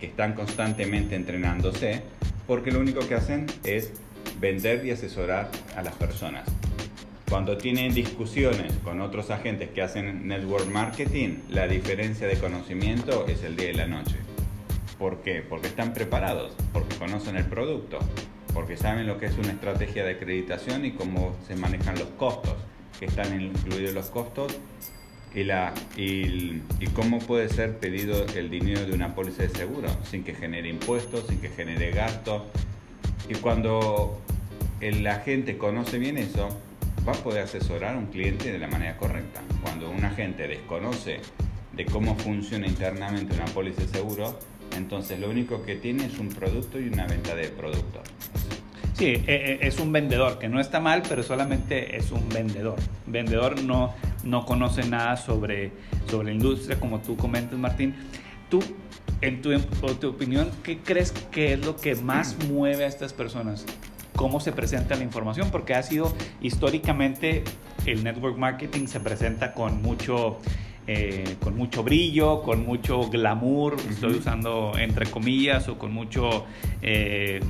que 0.00 0.06
están 0.06 0.34
constantemente 0.34 1.14
entrenándose 1.16 2.02
porque 2.46 2.70
lo 2.70 2.80
único 2.80 3.06
que 3.06 3.14
hacen 3.14 3.46
es 3.64 3.92
vender 4.44 4.84
y 4.84 4.90
asesorar 4.90 5.48
a 5.74 5.80
las 5.80 5.94
personas. 5.94 6.44
Cuando 7.30 7.56
tienen 7.56 7.94
discusiones 7.94 8.74
con 8.84 9.00
otros 9.00 9.30
agentes 9.30 9.70
que 9.70 9.80
hacen 9.80 10.28
network 10.28 10.66
marketing, 10.70 11.38
la 11.48 11.66
diferencia 11.66 12.26
de 12.26 12.36
conocimiento 12.36 13.26
es 13.26 13.42
el 13.42 13.56
día 13.56 13.70
y 13.70 13.72
la 13.72 13.86
noche. 13.86 14.16
¿Por 14.98 15.22
qué? 15.22 15.40
Porque 15.40 15.68
están 15.68 15.94
preparados, 15.94 16.52
porque 16.74 16.94
conocen 16.96 17.36
el 17.36 17.46
producto. 17.46 17.98
porque 18.52 18.76
saben 18.76 19.08
lo 19.08 19.18
que 19.18 19.26
es 19.26 19.36
una 19.36 19.50
estrategia 19.50 20.04
de 20.04 20.12
acreditación 20.12 20.84
y 20.84 20.92
cómo 20.92 21.34
se 21.44 21.56
manejan 21.56 21.98
los 21.98 22.08
costos, 22.10 22.54
que 23.00 23.06
están 23.06 23.40
incluidos 23.40 23.94
los 23.94 24.10
costos 24.10 24.56
y, 25.34 25.42
la, 25.42 25.74
y, 25.96 26.60
cómo 26.94 27.18
puede 27.18 27.48
ser 27.48 27.78
pedido 27.78 28.24
el 28.36 28.50
dinero 28.50 28.84
de 28.84 28.92
una 28.92 29.16
póliza 29.16 29.42
de 29.42 29.48
seguro 29.48 29.88
sin 30.08 30.22
que 30.22 30.34
genere 30.34 30.68
impuestos, 30.68 31.26
sin 31.28 31.40
que 31.40 31.48
genere 31.48 31.90
gastos. 31.90 32.42
Y 33.28 33.34
cuando 33.34 34.20
el 34.84 35.06
agente 35.06 35.56
conoce 35.56 35.98
bien 35.98 36.18
eso, 36.18 36.48
va 37.08 37.12
a 37.12 37.16
poder 37.16 37.44
asesorar 37.44 37.94
a 37.94 37.98
un 37.98 38.06
cliente 38.06 38.52
de 38.52 38.58
la 38.58 38.68
manera 38.68 38.98
correcta. 38.98 39.40
Cuando 39.62 39.90
un 39.90 40.04
agente 40.04 40.46
desconoce 40.46 41.20
de 41.72 41.86
cómo 41.86 42.14
funciona 42.16 42.66
internamente 42.66 43.34
una 43.34 43.46
póliza 43.46 43.80
de 43.80 43.88
seguro, 43.88 44.38
entonces 44.76 45.18
lo 45.18 45.30
único 45.30 45.64
que 45.64 45.76
tiene 45.76 46.04
es 46.04 46.18
un 46.18 46.28
producto 46.28 46.78
y 46.78 46.88
una 46.88 47.06
venta 47.06 47.34
de 47.34 47.48
producto. 47.48 48.02
Sí, 48.92 49.06
e, 49.06 49.22
e, 49.26 49.66
es 49.66 49.80
un 49.80 49.90
vendedor, 49.90 50.38
que 50.38 50.50
no 50.50 50.60
está 50.60 50.80
mal, 50.80 51.02
pero 51.08 51.22
solamente 51.22 51.96
es 51.96 52.12
un 52.12 52.28
vendedor. 52.28 52.76
Vendedor 53.06 53.62
no, 53.62 53.94
no 54.22 54.44
conoce 54.44 54.84
nada 54.84 55.16
sobre, 55.16 55.72
sobre 56.10 56.26
la 56.26 56.32
industria, 56.32 56.78
como 56.78 57.00
tú 57.00 57.16
comentas, 57.16 57.58
Martín. 57.58 57.94
Tú, 58.50 58.62
en 59.22 59.40
tu, 59.40 59.50
en 59.50 59.62
tu 59.98 60.08
opinión, 60.08 60.50
¿qué 60.62 60.78
crees 60.78 61.10
que 61.10 61.54
es 61.54 61.64
lo 61.64 61.76
que 61.76 61.94
más 61.96 62.36
mueve 62.46 62.84
a 62.84 62.86
estas 62.86 63.14
personas? 63.14 63.64
¿Cómo 64.16 64.40
se 64.40 64.52
presenta 64.52 64.94
la 64.96 65.02
información? 65.02 65.50
Porque 65.50 65.74
ha 65.74 65.82
sido 65.82 66.14
históricamente 66.40 67.44
el 67.86 68.04
network 68.04 68.38
marketing 68.38 68.86
se 68.86 69.00
presenta 69.00 69.52
con 69.52 69.82
mucho 69.82 70.38
eh, 70.86 71.36
con 71.40 71.56
mucho 71.56 71.82
brillo, 71.82 72.42
con 72.42 72.66
mucho 72.66 73.08
glamour, 73.08 73.76
estoy 73.88 74.16
usando 74.16 74.74
entre 74.76 75.06
comillas, 75.06 75.66
o 75.68 75.78
con 75.78 75.94
mucho, 75.94 76.44
eh, 76.82 77.40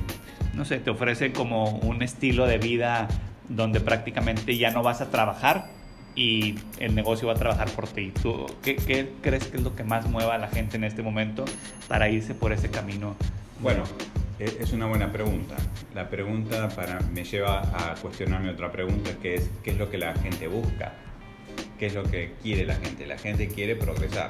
no 0.53 0.63
sé, 0.63 0.77
te 0.77 0.89
ofrece 0.89 1.33
como 1.33 1.69
un 1.79 2.01
estilo 2.01 2.47
de 2.47 2.57
vida 2.57 3.09
donde 3.49 3.81
prácticamente 3.81 4.57
ya 4.57 4.71
no 4.71 4.83
vas 4.83 5.01
a 5.01 5.11
trabajar 5.11 5.67
y 6.15 6.55
el 6.79 6.95
negocio 6.95 7.27
va 7.27 7.33
a 7.33 7.37
trabajar 7.37 7.69
por 7.71 7.89
ti. 7.89 8.13
¿Tú 8.21 8.45
qué, 8.63 8.77
qué 8.77 9.11
crees 9.21 9.47
que 9.47 9.57
es 9.57 9.63
lo 9.63 9.75
que 9.75 9.83
más 9.83 10.07
mueva 10.09 10.35
a 10.35 10.37
la 10.37 10.47
gente 10.47 10.77
en 10.77 10.85
este 10.85 11.01
momento 11.01 11.43
para 11.89 12.07
irse 12.07 12.35
por 12.35 12.53
ese 12.53 12.69
camino? 12.69 13.15
Bueno, 13.59 13.83
es 14.39 14.73
una 14.73 14.85
buena 14.87 15.11
pregunta. 15.11 15.55
La 15.93 16.09
pregunta 16.09 16.69
para, 16.69 16.99
me 17.13 17.23
lleva 17.23 17.61
a 17.61 17.95
cuestionarme 17.95 18.49
otra 18.49 18.71
pregunta, 18.71 19.11
que 19.21 19.35
es 19.35 19.49
¿qué 19.63 19.71
es 19.71 19.77
lo 19.77 19.89
que 19.89 19.97
la 19.97 20.13
gente 20.15 20.47
busca? 20.47 20.93
¿Qué 21.79 21.87
es 21.87 21.93
lo 21.93 22.03
que 22.03 22.33
quiere 22.41 22.65
la 22.65 22.75
gente? 22.75 23.05
La 23.05 23.17
gente 23.17 23.47
quiere 23.47 23.75
progresar 23.75 24.29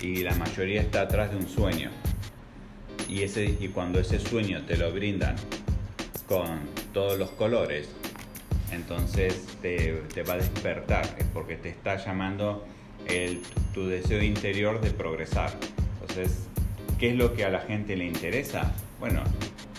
y 0.00 0.22
la 0.22 0.34
mayoría 0.34 0.80
está 0.80 1.02
atrás 1.02 1.30
de 1.30 1.36
un 1.36 1.48
sueño. 1.48 1.90
Y, 3.08 3.22
ese, 3.22 3.44
y 3.44 3.68
cuando 3.68 4.00
ese 4.00 4.18
sueño 4.18 4.62
te 4.64 4.76
lo 4.76 4.92
brindan 4.92 5.36
con 6.26 6.60
todos 6.92 7.18
los 7.18 7.30
colores, 7.30 7.88
entonces 8.72 9.46
te, 9.60 10.02
va 10.28 10.34
a 10.34 10.36
despertar, 10.38 11.04
es 11.18 11.26
porque 11.26 11.56
te 11.56 11.68
está 11.68 11.96
llamando 11.96 12.64
el, 13.06 13.42
tu 13.74 13.86
deseo 13.86 14.22
interior 14.22 14.80
de 14.80 14.90
progresar. 14.90 15.52
Entonces, 16.00 16.48
¿qué 17.02 17.10
es 17.10 17.16
lo 17.16 17.34
que 17.34 17.44
a 17.44 17.50
la 17.50 17.58
gente 17.58 17.96
le 17.96 18.04
interesa? 18.04 18.72
Bueno, 19.00 19.24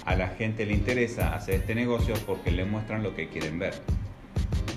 a 0.03 0.13
la 0.13 0.27
gente 0.27 0.65
le 0.65 0.74
interesa 0.74 1.34
hacer 1.34 1.62
este 1.62 1.74
negocio 1.74 2.15
porque 2.27 2.51
le 2.51 2.65
muestran 2.65 3.01
lo 3.01 3.15
que 3.15 3.30
quieren 3.30 3.60
ver 3.60 3.75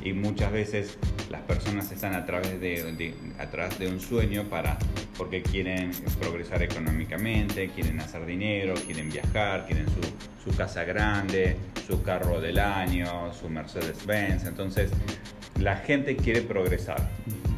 y 0.05 0.13
muchas 0.13 0.53
veces 0.53 0.97
las 1.29 1.41
personas 1.41 1.91
están 1.91 2.15
a 2.15 2.25
través 2.25 2.61
de, 2.61 3.15
atrás 3.41 3.81
de 3.81 3.89
un 3.89 3.99
sueño 3.99 4.45
para 4.45 4.79
porque 5.19 5.43
quieren 5.43 5.91
progresar 6.21 6.63
económicamente, 6.63 7.69
quieren 7.71 7.99
hacer 7.99 8.25
dinero, 8.25 8.75
quieren 8.87 9.11
viajar, 9.11 9.67
quieren 9.67 9.87
su, 9.89 10.49
su 10.49 10.57
casa 10.57 10.85
grande, 10.85 11.57
su 11.85 12.01
carro 12.05 12.41
del 12.41 12.61
año, 12.61 13.35
su 13.35 13.49
Mercedes 13.49 14.07
Benz. 14.07 14.45
Entonces, 14.45 14.93
la 15.59 15.79
gente 15.79 16.15
quiere 16.15 16.43
progresar 16.43 17.09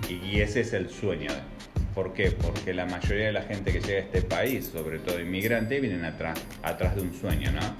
y 0.08 0.40
ese 0.40 0.62
es 0.62 0.72
el 0.72 0.88
sueño. 0.88 1.28
¿Por 1.98 2.12
qué? 2.12 2.30
Porque 2.30 2.72
la 2.72 2.86
mayoría 2.86 3.26
de 3.26 3.32
la 3.32 3.42
gente 3.42 3.72
que 3.72 3.80
llega 3.80 3.98
a 3.98 4.02
este 4.02 4.22
país, 4.22 4.70
sobre 4.72 5.00
todo 5.00 5.18
inmigrante, 5.18 5.80
vienen 5.80 6.04
atrás, 6.04 6.40
atrás 6.62 6.94
de 6.94 7.02
un 7.02 7.12
sueño, 7.12 7.50
¿no? 7.50 7.74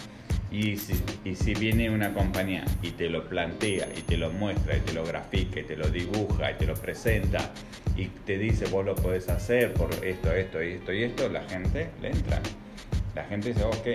Y 0.50 0.76
si, 0.76 1.00
y 1.22 1.54
viene 1.54 1.88
una 1.88 2.12
compañía 2.12 2.64
y 2.82 2.90
te 2.90 3.08
lo 3.08 3.28
plantea 3.28 3.86
y 3.96 4.02
te 4.02 4.16
lo 4.16 4.32
muestra 4.32 4.76
y 4.76 4.80
te 4.80 4.92
lo 4.92 5.04
grafica 5.04 5.60
y 5.60 5.62
te 5.62 5.76
lo 5.76 5.88
dibuja 5.88 6.50
y 6.50 6.54
te 6.54 6.66
lo 6.66 6.74
presenta 6.74 7.52
y 7.96 8.06
te 8.06 8.38
dice 8.38 8.66
vos 8.66 8.84
lo 8.84 8.96
podés 8.96 9.28
hacer 9.28 9.72
por 9.72 9.90
esto, 10.04 10.32
esto 10.32 10.64
y 10.64 10.72
esto 10.72 10.92
y 10.92 11.04
esto, 11.04 11.28
la 11.28 11.44
gente 11.44 11.90
le 12.02 12.08
entra. 12.08 12.40
La 13.14 13.22
gente 13.22 13.50
dice, 13.50 13.62
ok, 13.62 13.86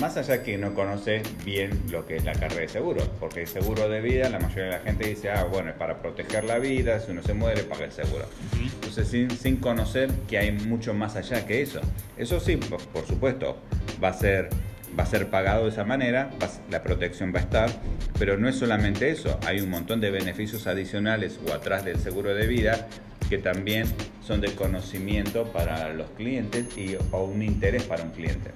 más 0.00 0.16
allá 0.16 0.42
que 0.42 0.58
no 0.58 0.74
conoce 0.74 1.22
bien 1.44 1.70
lo 1.90 2.06
que 2.06 2.16
es 2.16 2.24
la 2.24 2.32
carrera 2.32 2.62
de 2.62 2.68
seguro, 2.68 3.02
porque 3.20 3.42
el 3.42 3.46
seguro 3.46 3.88
de 3.88 4.00
vida, 4.00 4.28
la 4.28 4.38
mayoría 4.38 4.64
de 4.64 4.70
la 4.70 4.80
gente 4.80 5.08
dice, 5.08 5.30
ah, 5.30 5.44
bueno, 5.44 5.70
es 5.70 5.76
para 5.76 6.00
proteger 6.00 6.44
la 6.44 6.58
vida, 6.58 7.00
si 7.00 7.12
uno 7.12 7.22
se 7.22 7.34
muere, 7.34 7.62
paga 7.62 7.84
el 7.84 7.92
seguro. 7.92 8.26
Entonces, 8.74 9.08
sin, 9.08 9.30
sin 9.30 9.56
conocer 9.56 10.10
que 10.28 10.38
hay 10.38 10.52
mucho 10.52 10.94
más 10.94 11.16
allá 11.16 11.46
que 11.46 11.62
eso. 11.62 11.80
Eso 12.16 12.40
sí, 12.40 12.56
por 12.56 13.06
supuesto, 13.06 13.58
va 14.02 14.08
a 14.08 14.14
ser 14.14 14.50
va 14.98 15.04
a 15.04 15.06
ser 15.06 15.28
pagado 15.28 15.64
de 15.64 15.70
esa 15.70 15.84
manera, 15.84 16.30
la 16.70 16.82
protección 16.82 17.32
va 17.32 17.38
a 17.38 17.42
estar, 17.42 17.70
pero 18.18 18.36
no 18.36 18.48
es 18.48 18.56
solamente 18.56 19.10
eso, 19.10 19.38
hay 19.46 19.60
un 19.60 19.70
montón 19.70 20.00
de 20.00 20.10
beneficios 20.10 20.66
adicionales 20.66 21.38
o 21.46 21.52
atrás 21.52 21.84
del 21.84 22.00
seguro 22.00 22.34
de 22.34 22.48
vida 22.48 22.88
que 23.28 23.38
también 23.38 23.86
son 24.26 24.40
de 24.40 24.52
conocimiento 24.54 25.44
para 25.52 25.92
los 25.92 26.10
clientes 26.10 26.66
y, 26.76 26.96
o 27.12 27.24
un 27.24 27.42
interés 27.42 27.84
para 27.84 28.02
un 28.02 28.10
cliente. 28.10 28.50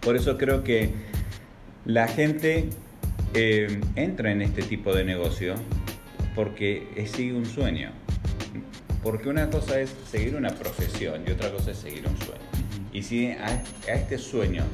Por 0.00 0.16
eso 0.16 0.38
creo 0.38 0.64
que 0.64 0.90
la 1.84 2.08
gente 2.08 2.70
eh, 3.34 3.80
entra 3.96 4.32
en 4.32 4.42
este 4.42 4.62
tipo 4.62 4.94
de 4.94 5.04
negocio 5.04 5.54
porque 6.34 6.86
sigue 7.06 7.34
un 7.34 7.46
sueño. 7.46 7.90
Porque 9.02 9.28
una 9.28 9.48
cosa 9.50 9.80
es 9.80 9.94
seguir 10.10 10.36
una 10.36 10.50
profesión 10.50 11.22
y 11.26 11.30
otra 11.30 11.50
cosa 11.50 11.70
es 11.70 11.78
seguir 11.78 12.06
un 12.06 12.16
sueño. 12.16 12.42
Y 12.92 13.02
si 13.02 13.28
a 13.28 13.62
este 13.86 14.18
sueño 14.18 14.64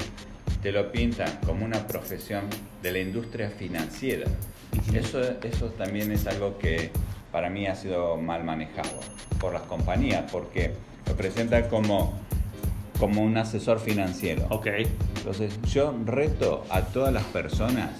te 0.64 0.72
lo 0.72 0.90
pintan 0.90 1.28
como 1.44 1.62
una 1.66 1.86
profesión 1.86 2.44
de 2.82 2.90
la 2.90 2.98
industria 2.98 3.50
financiera. 3.50 4.24
Eso, 4.94 5.20
eso 5.42 5.66
también 5.76 6.10
es 6.10 6.26
algo 6.26 6.56
que 6.56 6.90
para 7.30 7.50
mí 7.50 7.66
ha 7.66 7.74
sido 7.74 8.16
mal 8.16 8.44
manejado 8.44 8.98
por 9.38 9.52
las 9.52 9.62
compañías, 9.64 10.24
porque 10.32 10.72
lo 11.06 11.14
presentan 11.16 11.68
como, 11.68 12.18
como 12.98 13.22
un 13.22 13.36
asesor 13.36 13.78
financiero. 13.78 14.46
Ok. 14.48 14.68
Entonces, 15.24 15.58
yo 15.72 15.98
reto 16.04 16.66
a 16.68 16.82
todas 16.82 17.10
las 17.10 17.24
personas 17.24 17.92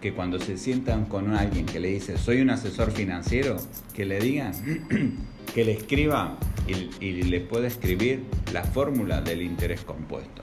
que 0.00 0.12
cuando 0.12 0.38
se 0.38 0.56
sientan 0.56 1.04
con 1.06 1.34
alguien 1.34 1.66
que 1.66 1.80
le 1.80 1.88
dice, 1.88 2.16
soy 2.16 2.40
un 2.42 2.50
asesor 2.50 2.92
financiero, 2.92 3.56
que 3.92 4.04
le 4.04 4.20
digan, 4.20 4.52
que 5.52 5.64
le 5.64 5.72
escriba 5.72 6.38
y, 6.68 7.22
le 7.24 7.40
pueda 7.40 7.66
escribir 7.66 8.22
la 8.52 8.62
fórmula 8.62 9.20
del 9.20 9.42
interés 9.42 9.80
compuesto 9.80 10.42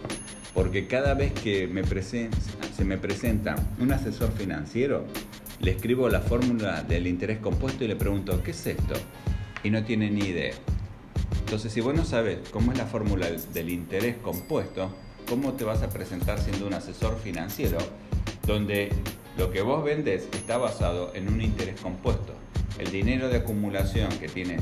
porque 0.53 0.85
cada 0.87 1.13
vez 1.13 1.31
que 1.31 1.65
me 1.67 1.83
se 1.85 2.83
me 2.83 2.97
presenta 2.97 3.55
un 3.79 3.93
asesor 3.93 4.31
financiero, 4.33 5.05
le 5.61 5.71
escribo 5.71 6.09
la 6.09 6.19
fórmula 6.19 6.81
del 6.81 7.07
interés 7.07 7.37
compuesto 7.37 7.85
y 7.85 7.87
le 7.87 7.95
pregunto, 7.95 8.41
¿qué 8.43 8.51
es 8.51 8.67
esto? 8.67 8.95
Y 9.63 9.69
no 9.69 9.85
tiene 9.85 10.09
ni 10.09 10.25
idea. 10.25 10.55
Entonces, 11.41 11.71
si 11.71 11.79
vos 11.79 11.93
no 11.93 12.03
sabes 12.03 12.39
cómo 12.49 12.73
es 12.73 12.77
la 12.79 12.87
fórmula 12.87 13.27
del 13.53 13.69
interés 13.69 14.17
compuesto, 14.17 14.91
¿cómo 15.27 15.53
te 15.53 15.63
vas 15.63 15.83
a 15.83 15.89
presentar 15.89 16.39
siendo 16.39 16.67
un 16.67 16.73
asesor 16.73 17.17
financiero 17.19 17.77
donde 18.45 18.91
lo 19.37 19.51
que 19.51 19.61
vos 19.61 19.83
vendes 19.83 20.27
está 20.31 20.57
basado 20.57 21.13
en 21.13 21.27
un 21.27 21.41
interés 21.41 21.79
compuesto? 21.81 22.33
El 22.79 22.91
dinero 22.91 23.29
de 23.29 23.37
acumulación 23.37 24.09
que 24.19 24.27
tiene 24.27 24.57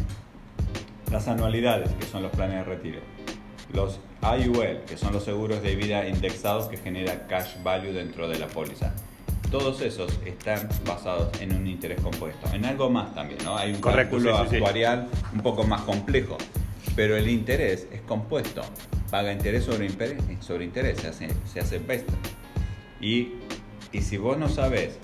las 1.12 1.28
anualidades, 1.28 1.92
que 1.94 2.06
son 2.06 2.24
los 2.24 2.32
planes 2.32 2.58
de 2.58 2.64
retiro, 2.64 3.00
los 3.74 4.00
IUL, 4.22 4.82
que 4.88 4.98
son 4.98 5.14
los 5.14 5.24
seguros 5.24 5.62
de 5.62 5.76
vida 5.76 6.08
indexados 6.08 6.68
que 6.68 6.78
genera 6.78 7.28
cash 7.28 7.62
value 7.64 7.94
dentro 7.94 8.28
de 8.28 8.40
la 8.40 8.48
póliza. 8.48 8.94
Todos 9.52 9.82
esos 9.82 10.12
están 10.26 10.68
basados 10.86 11.30
en 11.40 11.56
un 11.56 11.68
interés 11.68 12.02
compuesto. 12.02 12.52
En 12.54 12.66
algo 12.66 12.90
más 12.90 13.14
también, 13.14 13.40
¿no? 13.44 13.56
Hay 13.56 13.74
un 13.74 13.82
cálculo 13.82 14.36
actuarial 14.36 15.08
un 15.34 15.42
poco 15.42 15.64
más 15.64 15.82
complejo, 15.82 16.38
pero 16.96 17.16
el 17.16 17.30
interés 17.30 17.88
es 17.92 18.02
compuesto. 18.02 18.64
Paga 19.10 19.32
interés 19.32 19.64
sobre 19.66 19.86
interés, 19.86 20.22
sobre 20.42 20.66
interés 20.66 21.00
se 21.00 21.08
hace, 21.08 21.30
se 21.52 21.60
hace 21.60 21.82
Y, 23.00 23.34
y 23.92 24.02
si 24.02 24.18
vos 24.18 24.38
no 24.38 24.50
sabes 24.50 24.98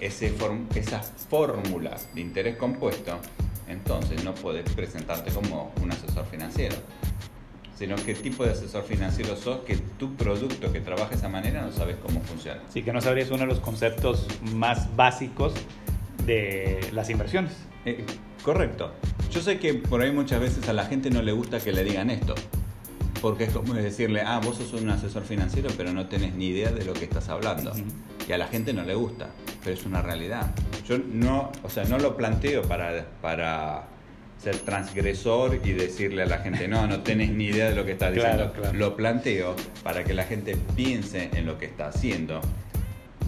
ese 0.00 0.32
esas 0.74 1.12
fórmulas 1.28 2.14
de 2.14 2.20
interés 2.20 2.56
compuesto, 2.56 3.18
entonces 3.68 4.24
no 4.24 4.34
puedes 4.34 4.70
presentarte 4.72 5.30
como 5.30 5.72
un 5.82 5.92
asesor 5.92 6.26
financiero 6.26 6.76
sino 7.80 7.96
qué 7.96 8.14
tipo 8.14 8.44
de 8.44 8.50
asesor 8.50 8.84
financiero 8.84 9.34
sos, 9.36 9.60
que 9.60 9.74
tu 9.98 10.14
producto 10.14 10.70
que 10.70 10.82
trabaja 10.82 11.12
de 11.12 11.16
esa 11.16 11.30
manera 11.30 11.62
no 11.62 11.72
sabes 11.72 11.96
cómo 11.96 12.20
funciona. 12.20 12.60
Sí, 12.68 12.82
que 12.82 12.92
no 12.92 13.00
sabrías 13.00 13.30
uno 13.30 13.38
de 13.38 13.46
los 13.46 13.60
conceptos 13.60 14.28
más 14.52 14.94
básicos 14.96 15.54
de 16.26 16.78
las 16.92 17.08
inversiones. 17.08 17.52
Eh, 17.86 18.04
correcto. 18.44 18.92
Yo 19.30 19.40
sé 19.40 19.58
que 19.58 19.72
por 19.72 20.02
ahí 20.02 20.12
muchas 20.12 20.42
veces 20.42 20.68
a 20.68 20.74
la 20.74 20.84
gente 20.84 21.08
no 21.08 21.22
le 21.22 21.32
gusta 21.32 21.58
que 21.58 21.72
le 21.72 21.82
digan 21.82 22.10
esto, 22.10 22.34
Porque 23.20 23.44
es 23.44 23.52
como 23.52 23.74
decirle, 23.74 24.22
ah, 24.22 24.40
vos 24.42 24.56
sos 24.56 24.72
un 24.72 24.88
asesor 24.88 25.24
financiero, 25.24 25.70
pero 25.76 25.92
no 25.92 26.06
tenés 26.06 26.34
ni 26.34 26.48
idea 26.48 26.70
de 26.70 26.84
lo 26.84 26.92
que 26.92 27.04
estás 27.04 27.28
hablando. 27.28 27.72
Y 28.28 28.32
a 28.32 28.38
la 28.38 28.46
gente 28.46 28.72
no 28.72 28.82
le 28.82 28.94
gusta, 28.94 29.28
pero 29.62 29.74
es 29.74 29.84
una 29.84 30.02
realidad. 30.02 30.50
Yo 30.86 30.98
no, 30.98 31.52
o 31.62 31.70
sea, 31.70 31.84
no 31.84 31.98
lo 31.98 32.16
planteo 32.16 32.62
para, 32.62 33.06
para 33.20 33.88
ser 34.42 34.56
transgresor 34.58 35.60
y 35.62 35.72
decirle 35.72 36.22
a 36.22 36.26
la 36.26 36.38
gente, 36.38 36.66
no, 36.66 36.86
no 36.86 37.02
tenés 37.02 37.30
ni 37.30 37.46
idea 37.46 37.68
de 37.68 37.76
lo 37.76 37.84
que 37.84 37.92
estás 37.92 38.14
diciendo. 38.14 38.52
Lo 38.72 38.96
planteo 38.96 39.54
para 39.82 40.02
que 40.04 40.14
la 40.14 40.24
gente 40.24 40.56
piense 40.74 41.30
en 41.34 41.46
lo 41.46 41.58
que 41.58 41.66
está 41.66 41.88
haciendo 41.88 42.40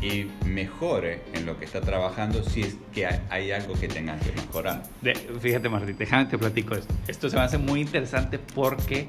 y 0.00 0.26
mejore 0.46 1.20
en 1.32 1.46
lo 1.46 1.58
que 1.58 1.64
está 1.64 1.80
trabajando 1.80 2.42
si 2.42 2.62
es 2.62 2.76
que 2.92 3.06
hay, 3.06 3.52
algo 3.52 3.74
que 3.74 3.88
tengan 3.88 4.18
que 4.18 4.32
mejorar. 4.32 4.82
fíjate 5.40 5.68
Martín, 5.68 5.96
déjame 5.98 6.26
te 6.26 6.38
platico 6.38 6.74
esto. 6.74 6.92
Esto 7.06 7.30
se 7.30 7.36
me 7.36 7.42
hace 7.42 7.58
muy 7.58 7.80
interesante 7.80 8.38
porque 8.38 9.06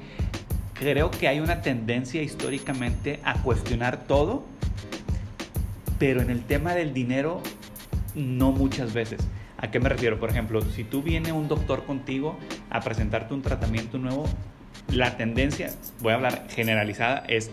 creo 0.74 1.10
que 1.10 1.28
hay 1.28 1.40
una 1.40 1.62
tendencia 1.62 2.22
históricamente 2.22 3.20
a 3.24 3.34
cuestionar 3.34 4.06
todo, 4.06 4.44
pero 5.98 6.20
en 6.20 6.30
el 6.30 6.42
tema 6.44 6.74
del 6.74 6.92
dinero 6.92 7.40
no 8.14 8.52
muchas 8.52 8.92
veces. 8.92 9.20
¿A 9.56 9.70
qué 9.70 9.80
me 9.80 9.88
refiero? 9.88 10.20
Por 10.20 10.30
ejemplo, 10.30 10.60
si 10.60 10.84
tú 10.84 11.02
viene 11.02 11.32
un 11.32 11.48
doctor 11.48 11.84
contigo 11.84 12.38
a 12.70 12.80
presentarte 12.80 13.32
un 13.32 13.42
tratamiento 13.42 13.98
nuevo, 13.98 14.26
la 14.92 15.16
tendencia, 15.16 15.72
voy 16.00 16.12
a 16.12 16.16
hablar 16.16 16.46
generalizada, 16.50 17.24
es, 17.28 17.50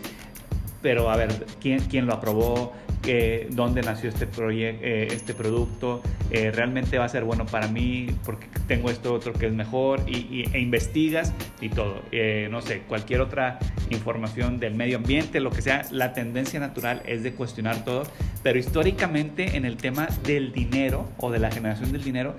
pero 0.82 1.10
a 1.10 1.16
ver, 1.16 1.46
¿quién, 1.62 1.80
quién 1.80 2.08
lo 2.08 2.14
aprobó? 2.14 2.74
Que 3.02 3.48
dónde 3.52 3.82
nació 3.82 4.10
este, 4.10 4.28
eh, 4.50 5.08
este 5.12 5.34
producto, 5.34 6.02
eh, 6.30 6.52
realmente 6.52 6.98
va 6.98 7.06
a 7.06 7.10
ser 7.10 7.24
bueno 7.24 7.46
para 7.46 7.68
mí 7.68 8.08
porque 8.24 8.48
tengo 8.68 8.90
esto 8.90 9.14
otro 9.14 9.34
que 9.34 9.48
es 9.48 9.54
mejor 9.54 10.02
y, 10.08 10.46
e 10.54 10.60
investigas 10.60 11.34
y 11.60 11.70
todo. 11.70 12.02
Eh, 12.12 12.48
no 12.52 12.62
sé, 12.62 12.82
cualquier 12.88 13.22
otra 13.22 13.60
información 13.90 14.60
del 14.60 14.76
medio 14.76 14.98
ambiente, 14.98 15.40
lo 15.40 15.52
que 15.52 15.62
sea, 15.62 15.86
la 15.92 16.14
tendencia 16.14 16.60
natural 16.60 17.02
es 17.06 17.24
de 17.24 17.34
cuestionar 17.34 17.84
todo, 17.84 18.04
pero 18.44 18.60
históricamente 18.60 19.58
en 19.58 19.66
el 19.66 19.78
tema 19.78 20.08
del 20.26 20.52
dinero 20.52 21.10
o 21.18 21.32
de 21.32 21.40
la 21.40 21.52
generación 21.52 21.92
del 21.92 22.04
dinero, 22.04 22.36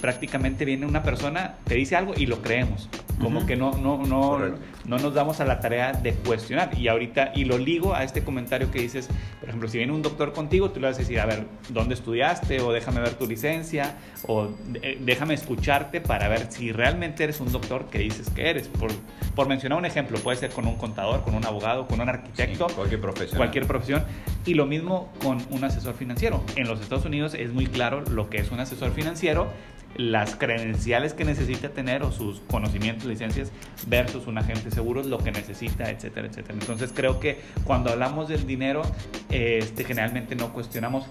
prácticamente 0.00 0.64
viene 0.64 0.86
una 0.86 1.02
persona, 1.02 1.56
te 1.64 1.74
dice 1.74 1.96
algo 1.96 2.14
y 2.16 2.26
lo 2.26 2.42
creemos. 2.42 2.88
Como 3.20 3.46
que 3.46 3.56
no, 3.56 3.72
no, 3.78 3.96
no, 4.04 4.38
no 4.84 4.98
nos 4.98 5.14
damos 5.14 5.40
a 5.40 5.46
la 5.46 5.58
tarea 5.58 5.92
de 5.92 6.12
cuestionar. 6.12 6.78
Y 6.78 6.88
ahorita, 6.88 7.32
y 7.34 7.44
lo 7.44 7.56
ligo 7.56 7.94
a 7.94 8.04
este 8.04 8.22
comentario 8.22 8.70
que 8.70 8.80
dices, 8.80 9.08
por 9.40 9.48
ejemplo, 9.48 9.68
si 9.68 9.78
viene 9.78 9.92
un 9.92 10.02
doctor 10.02 10.32
contigo, 10.34 10.70
tú 10.70 10.80
le 10.80 10.88
vas 10.88 10.96
a 10.96 10.98
decir, 11.00 11.18
a 11.18 11.24
ver, 11.24 11.46
¿dónde 11.70 11.94
estudiaste? 11.94 12.60
O 12.60 12.72
déjame 12.72 13.00
ver 13.00 13.14
tu 13.14 13.26
licencia, 13.26 13.96
o 14.26 14.50
eh, 14.82 14.98
déjame 15.00 15.32
escucharte 15.32 16.02
para 16.02 16.28
ver 16.28 16.52
si 16.52 16.72
realmente 16.72 17.24
eres 17.24 17.40
un 17.40 17.50
doctor 17.50 17.86
que 17.86 18.00
dices 18.00 18.28
que 18.30 18.50
eres. 18.50 18.68
Por, 18.68 18.90
por 19.34 19.48
mencionar 19.48 19.78
un 19.78 19.86
ejemplo, 19.86 20.18
puede 20.18 20.36
ser 20.36 20.50
con 20.50 20.66
un 20.66 20.76
contador, 20.76 21.22
con 21.22 21.34
un 21.34 21.44
abogado, 21.46 21.86
con 21.86 22.00
un 22.00 22.08
arquitecto. 22.10 22.66
cualquier 22.68 23.00
profesión. 23.00 23.38
Cualquier 23.38 23.66
profesión. 23.66 24.04
Y 24.46 24.54
lo 24.54 24.64
mismo 24.64 25.12
con 25.20 25.38
un 25.50 25.64
asesor 25.64 25.94
financiero. 25.94 26.42
En 26.54 26.68
los 26.68 26.80
Estados 26.80 27.04
Unidos 27.04 27.34
es 27.34 27.52
muy 27.52 27.66
claro 27.66 28.00
lo 28.00 28.30
que 28.30 28.38
es 28.38 28.50
un 28.50 28.60
asesor 28.60 28.92
financiero 28.92 29.48
las 29.96 30.36
credenciales 30.36 31.14
que 31.14 31.24
necesita 31.24 31.70
tener 31.70 32.02
o 32.02 32.12
sus 32.12 32.40
conocimientos, 32.40 33.06
licencias 33.06 33.50
versus 33.86 34.26
un 34.26 34.38
agente 34.38 34.70
seguro, 34.70 35.02
lo 35.02 35.18
que 35.18 35.32
necesita, 35.32 35.90
etcétera, 35.90 36.28
etcétera. 36.28 36.54
Entonces 36.60 36.92
creo 36.94 37.18
que 37.20 37.40
cuando 37.64 37.90
hablamos 37.90 38.28
del 38.28 38.46
dinero, 38.46 38.82
este, 39.30 39.84
generalmente 39.84 40.36
no 40.36 40.52
cuestionamos, 40.52 41.06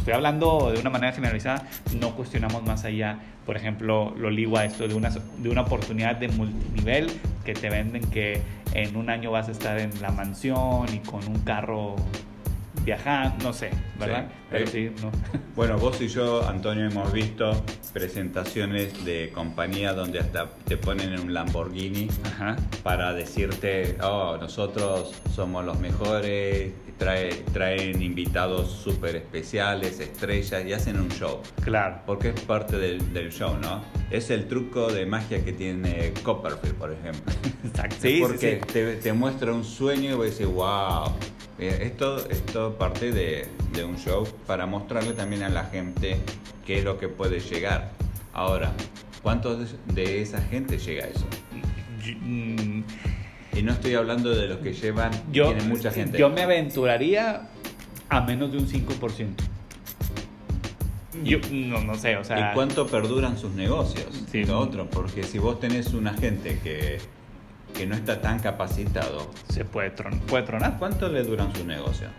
estoy 0.00 0.14
hablando 0.14 0.72
de 0.72 0.80
una 0.80 0.90
manera 0.90 1.12
generalizada, 1.12 1.66
no 2.00 2.16
cuestionamos 2.16 2.62
más 2.62 2.84
allá. 2.84 3.18
Por 3.44 3.56
ejemplo, 3.56 4.14
lo 4.16 4.30
ligo 4.30 4.56
a 4.56 4.64
esto 4.64 4.88
de 4.88 4.94
una, 4.94 5.10
de 5.10 5.48
una 5.48 5.62
oportunidad 5.62 6.16
de 6.16 6.28
multinivel 6.28 7.10
que 7.44 7.52
te 7.52 7.68
venden 7.68 8.10
que 8.10 8.40
en 8.72 8.96
un 8.96 9.10
año 9.10 9.30
vas 9.30 9.48
a 9.48 9.52
estar 9.52 9.78
en 9.78 9.90
la 10.00 10.10
mansión 10.10 10.86
y 10.92 10.98
con 11.00 11.26
un 11.28 11.40
carro 11.40 11.96
viajar, 12.84 13.34
no 13.42 13.52
sé, 13.52 13.70
¿verdad? 13.98 14.28
Pero 14.50 14.66
sí, 14.66 14.90
no. 15.02 15.10
Bueno, 15.54 15.76
vos 15.76 16.00
y 16.00 16.08
yo, 16.08 16.48
Antonio, 16.48 16.86
hemos 16.86 17.12
visto 17.12 17.62
presentaciones 17.92 19.04
de 19.04 19.30
compañía 19.34 19.92
donde 19.92 20.20
hasta 20.20 20.48
te 20.64 20.78
ponen 20.78 21.12
en 21.12 21.20
un 21.20 21.34
Lamborghini 21.34 22.08
para 22.82 23.12
decirte, 23.12 23.98
oh, 24.02 24.38
nosotros 24.40 25.20
somos 25.34 25.64
los 25.64 25.78
mejores, 25.78 26.72
trae, 27.00 27.30
traen 27.52 28.02
invitados 28.02 28.70
súper 28.70 29.16
especiales, 29.16 29.98
estrellas 29.98 30.64
y 30.66 30.72
hacen 30.74 31.00
un 31.00 31.08
show. 31.08 31.40
Claro. 31.64 32.02
Porque 32.06 32.28
es 32.28 32.40
parte 32.42 32.76
del, 32.76 33.12
del, 33.14 33.32
show, 33.32 33.56
¿no? 33.56 33.82
Es 34.10 34.28
el 34.30 34.46
truco 34.46 34.92
de 34.92 35.06
magia 35.06 35.42
que 35.42 35.52
tiene 35.52 36.12
Copperfield, 36.22 36.76
por 36.76 36.92
ejemplo. 36.92 37.32
Exacto. 37.64 37.96
Sí, 38.00 38.18
porque 38.20 38.60
Te, 38.70 38.96
te, 38.96 39.12
muestra 39.14 39.52
un 39.52 39.64
sueño 39.64 40.10
y 40.10 40.14
vos 40.14 40.30
decís, 40.30 40.46
wow. 40.46 41.16
Esto, 41.58 42.30
esto 42.30 42.76
parte 42.78 43.12
de, 43.12 43.46
de 43.72 43.84
un 43.84 43.98
show 43.98 44.26
para 44.46 44.64
mostrarle 44.64 45.12
también 45.12 45.42
a 45.42 45.50
la 45.50 45.64
gente 45.64 46.16
qué 46.64 46.78
es 46.78 46.84
lo 46.84 46.98
que 46.98 47.08
puede 47.08 47.40
llegar. 47.40 47.90
Ahora, 48.32 48.72
¿cuántos 49.22 49.74
de 49.86 50.22
esa 50.22 50.40
gente 50.40 50.78
llega 50.78 51.04
a 51.04 51.08
eso? 51.08 51.26
Y 53.52 53.62
no 53.62 53.72
estoy 53.72 53.94
hablando 53.94 54.30
de 54.30 54.46
los 54.46 54.58
que 54.58 54.72
llevan, 54.72 55.10
yo, 55.32 55.46
tienen 55.46 55.68
mucha 55.68 55.90
gente. 55.90 56.18
Yo 56.18 56.30
me 56.30 56.42
aventuraría 56.42 57.48
a 58.08 58.20
menos 58.20 58.52
de 58.52 58.58
un 58.58 58.68
5%. 58.68 59.28
Yo 61.24 61.38
no, 61.50 61.80
no 61.82 61.94
sé, 61.96 62.16
o 62.16 62.24
sea... 62.24 62.50
¿Y 62.50 62.54
cuánto 62.54 62.86
perduran 62.86 63.36
sus 63.36 63.52
negocios? 63.52 64.24
Sí. 64.30 64.44
otro, 64.44 64.88
porque 64.88 65.24
si 65.24 65.38
vos 65.38 65.60
tenés 65.60 65.92
una 65.92 66.14
gente 66.14 66.58
que, 66.62 66.98
que 67.74 67.86
no 67.86 67.94
está 67.94 68.20
tan 68.20 68.38
capacitado... 68.38 69.30
Se 69.48 69.64
puede, 69.64 69.90
puede 70.28 70.44
tronar. 70.44 70.78
¿Cuánto 70.78 71.08
le 71.08 71.22
duran 71.22 71.54
sus 71.54 71.66
negocios? 71.66 72.10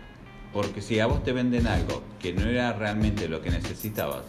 Porque 0.52 0.82
si 0.82 1.00
a 1.00 1.06
vos 1.06 1.24
te 1.24 1.32
venden 1.32 1.66
algo 1.66 2.02
que 2.20 2.32
no 2.32 2.46
era 2.46 2.74
realmente 2.74 3.28
lo 3.28 3.40
que 3.40 3.50
necesitabas, 3.50 4.22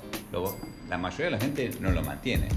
la 0.90 0.98
mayoría 0.98 1.26
de 1.26 1.32
la 1.32 1.40
gente 1.40 1.72
no 1.80 1.92
lo 1.92 2.02
mantiene. 2.02 2.48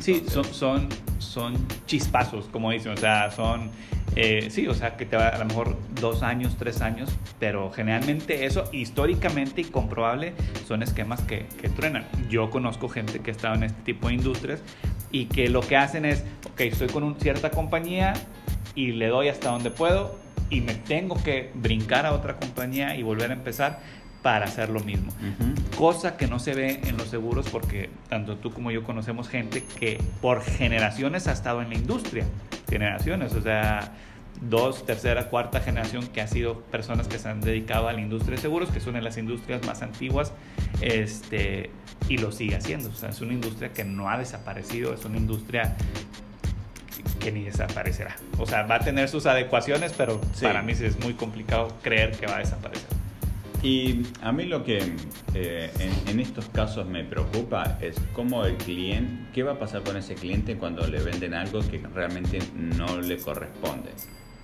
Sí, 0.00 0.24
son, 0.28 0.44
son, 0.44 0.88
son 1.18 1.54
chispazos, 1.86 2.46
como 2.46 2.70
dicen, 2.70 2.92
o 2.92 2.96
sea, 2.96 3.30
son, 3.30 3.70
eh, 4.16 4.48
sí, 4.50 4.66
o 4.66 4.74
sea, 4.74 4.96
que 4.96 5.06
te 5.06 5.16
va 5.16 5.28
a 5.28 5.38
lo 5.38 5.44
mejor 5.44 5.76
dos 6.00 6.22
años, 6.22 6.56
tres 6.58 6.80
años, 6.80 7.10
pero 7.38 7.70
generalmente 7.70 8.46
eso, 8.46 8.64
históricamente 8.72 9.62
y 9.62 9.64
comprobable, 9.64 10.34
son 10.66 10.82
esquemas 10.82 11.22
que, 11.22 11.46
que 11.60 11.68
truenan. 11.68 12.06
Yo 12.30 12.50
conozco 12.50 12.88
gente 12.88 13.20
que 13.20 13.30
ha 13.30 13.34
estado 13.34 13.54
en 13.54 13.64
este 13.64 13.82
tipo 13.82 14.08
de 14.08 14.14
industrias 14.14 14.60
y 15.10 15.26
que 15.26 15.48
lo 15.48 15.60
que 15.60 15.76
hacen 15.76 16.04
es, 16.04 16.24
ok, 16.52 16.60
estoy 16.60 16.88
con 16.88 17.02
una 17.02 17.18
cierta 17.18 17.50
compañía 17.50 18.14
y 18.74 18.92
le 18.92 19.08
doy 19.08 19.28
hasta 19.28 19.50
donde 19.50 19.70
puedo, 19.70 20.18
y 20.50 20.60
me 20.60 20.74
tengo 20.74 21.20
que 21.22 21.50
brincar 21.54 22.06
a 22.06 22.12
otra 22.12 22.36
compañía 22.36 22.96
y 22.96 23.02
volver 23.02 23.30
a 23.30 23.34
empezar 23.34 23.80
para 24.24 24.46
hacer 24.46 24.70
lo 24.70 24.80
mismo. 24.80 25.12
Cosa 25.76 26.16
que 26.16 26.26
no 26.26 26.38
se 26.38 26.54
ve 26.54 26.80
en 26.84 26.96
los 26.96 27.08
seguros 27.08 27.46
porque 27.52 27.90
tanto 28.08 28.38
tú 28.38 28.52
como 28.52 28.70
yo 28.70 28.82
conocemos 28.82 29.28
gente 29.28 29.62
que 29.78 30.00
por 30.22 30.42
generaciones 30.42 31.28
ha 31.28 31.32
estado 31.32 31.60
en 31.60 31.68
la 31.68 31.74
industria. 31.74 32.24
Generaciones, 32.70 33.34
o 33.34 33.42
sea, 33.42 33.92
dos, 34.40 34.86
tercera, 34.86 35.28
cuarta 35.28 35.60
generación 35.60 36.06
que 36.06 36.22
ha 36.22 36.26
sido 36.26 36.60
personas 36.62 37.06
que 37.06 37.18
se 37.18 37.28
han 37.28 37.42
dedicado 37.42 37.86
a 37.86 37.92
la 37.92 38.00
industria 38.00 38.36
de 38.36 38.40
seguros, 38.40 38.70
que 38.70 38.80
son 38.80 38.96
en 38.96 39.04
las 39.04 39.18
industrias 39.18 39.66
más 39.66 39.82
antiguas, 39.82 40.32
este, 40.80 41.68
y 42.08 42.16
lo 42.16 42.32
sigue 42.32 42.56
haciendo. 42.56 42.88
O 42.88 42.94
sea, 42.94 43.10
es 43.10 43.20
una 43.20 43.34
industria 43.34 43.74
que 43.74 43.84
no 43.84 44.08
ha 44.08 44.16
desaparecido, 44.16 44.94
es 44.94 45.04
una 45.04 45.18
industria 45.18 45.76
que 47.20 47.30
ni 47.30 47.42
desaparecerá. 47.42 48.16
O 48.38 48.46
sea, 48.46 48.62
va 48.62 48.76
a 48.76 48.80
tener 48.80 49.10
sus 49.10 49.26
adecuaciones, 49.26 49.92
pero 49.92 50.18
para 50.40 50.62
mí 50.62 50.72
es 50.72 50.98
muy 51.00 51.12
complicado 51.12 51.76
creer 51.82 52.12
que 52.12 52.26
va 52.26 52.36
a 52.36 52.38
desaparecer. 52.38 52.93
Y 53.64 54.02
a 54.20 54.30
mí 54.30 54.44
lo 54.44 54.62
que 54.62 54.92
eh, 55.32 55.70
en, 56.06 56.20
estos 56.20 56.50
casos 56.50 56.86
me 56.86 57.02
preocupa 57.02 57.78
es 57.80 57.96
cómo 58.12 58.44
el 58.44 58.56
cliente, 58.56 59.30
qué 59.32 59.42
va 59.42 59.52
a 59.52 59.58
pasar 59.58 59.82
con 59.82 59.96
ese 59.96 60.14
cliente 60.14 60.56
cuando 60.56 60.86
le 60.86 61.02
venden 61.02 61.32
algo 61.32 61.60
que 61.60 61.78
realmente 61.78 62.40
no 62.54 63.00
le 63.00 63.16
corresponde 63.16 63.90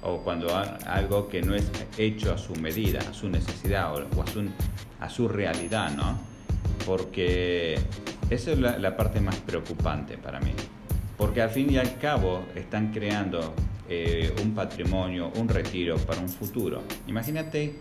o 0.02 0.22
cuando 0.22 0.56
algo 0.56 1.28
que 1.28 1.42
no 1.42 1.54
es 1.54 1.70
hecho 1.98 2.32
a 2.32 2.38
su 2.38 2.54
medida, 2.56 3.00
a 3.00 3.12
su 3.12 3.28
necesidad 3.28 3.94
o, 3.94 4.22
a, 4.22 4.26
su, 4.26 4.48
a 4.98 5.10
su 5.10 5.28
realidad, 5.28 5.94
¿no? 5.94 6.18
Porque 6.86 7.78
esa 8.30 8.52
es 8.52 8.58
la 8.58 8.96
parte 8.96 9.20
más 9.20 9.36
preocupante 9.36 10.16
para 10.16 10.40
mí 10.40 10.52
porque 11.20 11.42
al 11.42 11.50
fin 11.50 11.70
y 11.70 11.76
al 11.76 11.98
cabo 11.98 12.46
están 12.54 12.92
creando 12.92 13.52
eh, 13.90 14.34
un 14.42 14.54
patrimonio, 14.54 15.30
un 15.36 15.50
retiro 15.50 15.98
para 15.98 16.18
un 16.18 16.30
futuro. 16.30 16.82
Imagínate, 17.08 17.74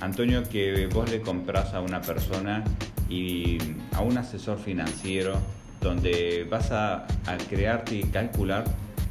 Antonio, 0.00 0.42
que 0.48 0.86
vos 0.86 1.10
le 1.10 1.20
compras 1.20 1.74
a 1.74 1.80
una 1.80 2.00
persona 2.00 2.64
y 3.08 3.58
a 3.92 4.00
un 4.00 4.18
asesor 4.18 4.58
financiero 4.58 5.38
donde 5.80 6.46
vas 6.50 6.70
a, 6.72 7.06
crearte 7.48 7.96
y 7.96 8.02
calcular 8.04 8.64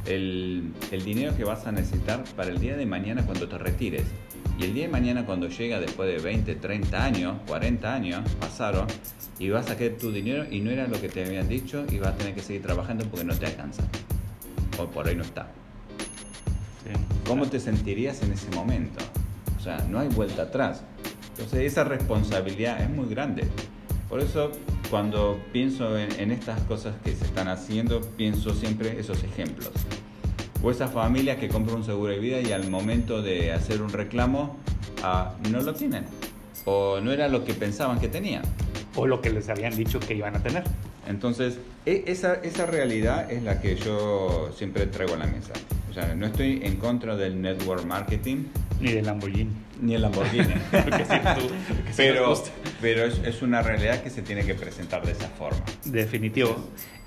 el, 0.06 0.72
el, 0.90 1.04
dinero 1.04 1.36
que 1.36 1.44
vas 1.44 1.66
a 1.66 1.72
necesitar 1.72 2.24
para 2.36 2.50
el 2.50 2.60
día 2.60 2.76
de 2.76 2.86
mañana 2.86 3.24
cuando 3.24 3.48
te 3.48 3.58
retires. 3.58 4.04
Y 4.58 4.64
el 4.64 4.74
día 4.74 4.84
de 4.84 4.92
mañana 4.92 5.24
cuando 5.24 5.48
llega 5.48 5.80
después 5.80 6.08
de 6.08 6.18
20, 6.22 6.54
30 6.56 7.04
años, 7.04 7.36
40 7.46 7.92
años 7.94 8.22
pasaron, 8.40 8.86
y 9.38 9.50
vas 9.50 9.70
a 9.70 9.76
querer 9.76 9.98
tu 9.98 10.12
dinero 10.12 10.46
y 10.50 10.60
no 10.60 10.70
era 10.70 10.86
lo 10.86 11.00
que 11.00 11.08
te 11.08 11.24
habían 11.24 11.48
dicho 11.48 11.84
y 11.90 11.98
vas 11.98 12.14
a 12.14 12.16
tener 12.16 12.34
que 12.34 12.42
seguir 12.42 12.62
trabajando 12.62 13.04
porque 13.06 13.24
no 13.24 13.34
te 13.34 13.46
alcanza. 13.46 13.82
O 14.78 14.86
por 14.86 15.06
ahí 15.06 15.16
no 15.16 15.22
está. 15.22 15.48
¿Cómo 17.26 17.46
te 17.46 17.58
sentirías 17.58 18.22
en 18.22 18.32
ese 18.32 18.50
momento? 18.50 19.02
O 19.64 19.66
sea, 19.66 19.78
no 19.88 19.98
hay 19.98 20.08
vuelta 20.08 20.42
atrás. 20.42 20.82
Entonces 21.30 21.60
esa 21.60 21.84
responsabilidad 21.84 22.82
es 22.82 22.90
muy 22.90 23.08
grande. 23.08 23.44
Por 24.10 24.20
eso 24.20 24.52
cuando 24.90 25.40
pienso 25.54 25.98
en, 25.98 26.30
estas 26.30 26.60
cosas 26.64 26.94
que 27.02 27.14
se 27.14 27.24
están 27.24 27.48
haciendo, 27.48 28.02
pienso 28.02 28.52
siempre 28.52 29.00
esos 29.00 29.24
ejemplos. 29.24 29.70
O 30.62 30.70
esa 30.70 30.88
familia 30.88 31.38
que 31.38 31.48
compra 31.48 31.76
un 31.76 31.82
seguro 31.82 32.12
de 32.12 32.18
vida 32.18 32.42
y 32.42 32.52
al 32.52 32.68
momento 32.68 33.22
de 33.22 33.52
hacer 33.52 33.80
un 33.80 33.88
reclamo 33.88 34.58
ah, 35.02 35.32
no 35.50 35.62
lo 35.62 35.72
tienen. 35.72 36.04
O 36.66 37.00
no 37.00 37.10
era 37.10 37.28
lo 37.28 37.46
que 37.46 37.54
pensaban 37.54 38.00
que 38.00 38.08
tenían. 38.08 38.42
O 38.96 39.06
lo 39.06 39.22
que 39.22 39.30
les 39.30 39.48
habían 39.48 39.74
dicho 39.74 39.98
que 39.98 40.12
iban 40.12 40.36
a 40.36 40.42
tener. 40.42 40.64
Entonces, 41.08 41.58
e, 41.86 42.04
esa, 42.06 42.34
esa 42.34 42.66
realidad 42.66 43.32
es 43.32 43.42
la 43.42 43.62
que 43.62 43.76
yo 43.76 44.52
siempre 44.54 44.86
traigo 44.88 45.14
a 45.14 45.16
la 45.16 45.26
mesa. 45.26 45.54
O 45.88 45.94
sea, 45.94 46.14
no 46.14 46.26
estoy 46.26 46.60
en 46.64 46.76
contra 46.76 47.16
del 47.16 47.40
network 47.40 47.86
marketing. 47.86 48.46
Ni 48.80 48.92
del 48.92 49.06
Lamborghini. 49.06 49.50
Ni 49.80 49.94
el 49.94 50.02
Lamborghini. 50.02 50.54
pero 51.96 52.42
pero 52.80 53.04
es, 53.06 53.18
es, 53.24 53.42
una 53.42 53.62
realidad 53.62 54.02
que 54.02 54.10
se 54.10 54.22
tiene 54.22 54.44
que 54.44 54.54
presentar 54.54 55.04
de 55.06 55.12
esa 55.12 55.28
forma. 55.28 55.60
Definitivo. 55.84 56.56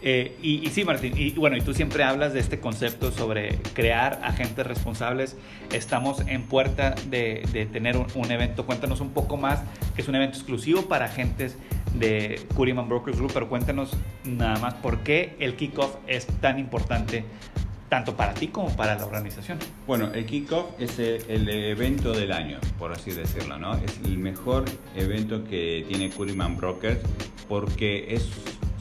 Eh, 0.01 0.37
y, 0.41 0.67
sí, 0.69 0.83
Martín, 0.83 1.13
y 1.17 1.31
bueno, 1.31 1.57
y 1.57 1.61
tú 1.61 1.73
siempre 1.73 2.03
hablas 2.03 2.33
de 2.33 2.39
este 2.39 2.59
concepto 2.59 3.11
sobre 3.11 3.55
crear 3.73 4.19
agentes 4.23 4.65
responsables. 4.65 5.35
Estamos 5.73 6.21
en 6.27 6.43
puerta 6.43 6.95
de, 7.09 7.43
de 7.51 7.65
tener 7.65 7.97
un, 7.97 8.05
un, 8.13 8.31
evento. 8.31 8.65
Cuéntanos 8.65 9.01
un 9.01 9.11
poco 9.11 9.37
más, 9.37 9.61
que 9.95 10.01
es 10.01 10.07
un 10.07 10.15
evento 10.15 10.37
exclusivo 10.37 10.83
para 10.83 11.05
agentes 11.05 11.57
de 11.95 12.39
Curiman 12.55 12.87
Brokers 12.87 13.17
Group, 13.17 13.31
pero 13.33 13.49
cuéntanos 13.49 13.91
nada 14.23 14.59
más 14.59 14.75
por 14.75 14.99
qué 14.99 15.35
el 15.39 15.55
kickoff 15.55 15.95
es 16.07 16.27
tan 16.41 16.59
importante 16.59 17.25
tanto 17.89 18.15
para 18.15 18.33
ti 18.33 18.47
como 18.49 18.75
para 18.75 18.95
la 18.95 19.05
organización. 19.05 19.59
Bueno, 19.85 20.11
el 20.13 20.25
kickoff 20.25 20.79
es 20.79 20.99
el, 20.99 21.47
evento 21.47 22.11
del 22.11 22.31
año, 22.31 22.59
por 22.77 22.91
así 22.91 23.11
decirlo, 23.11 23.57
¿no? 23.57 23.75
Es 23.75 23.99
el 24.03 24.17
mejor 24.17 24.65
evento 24.95 25.43
que 25.45 25.85
tiene 25.87 26.09
Curiman 26.09 26.57
Brokers 26.57 26.99
porque 27.47 28.13
es, 28.13 28.27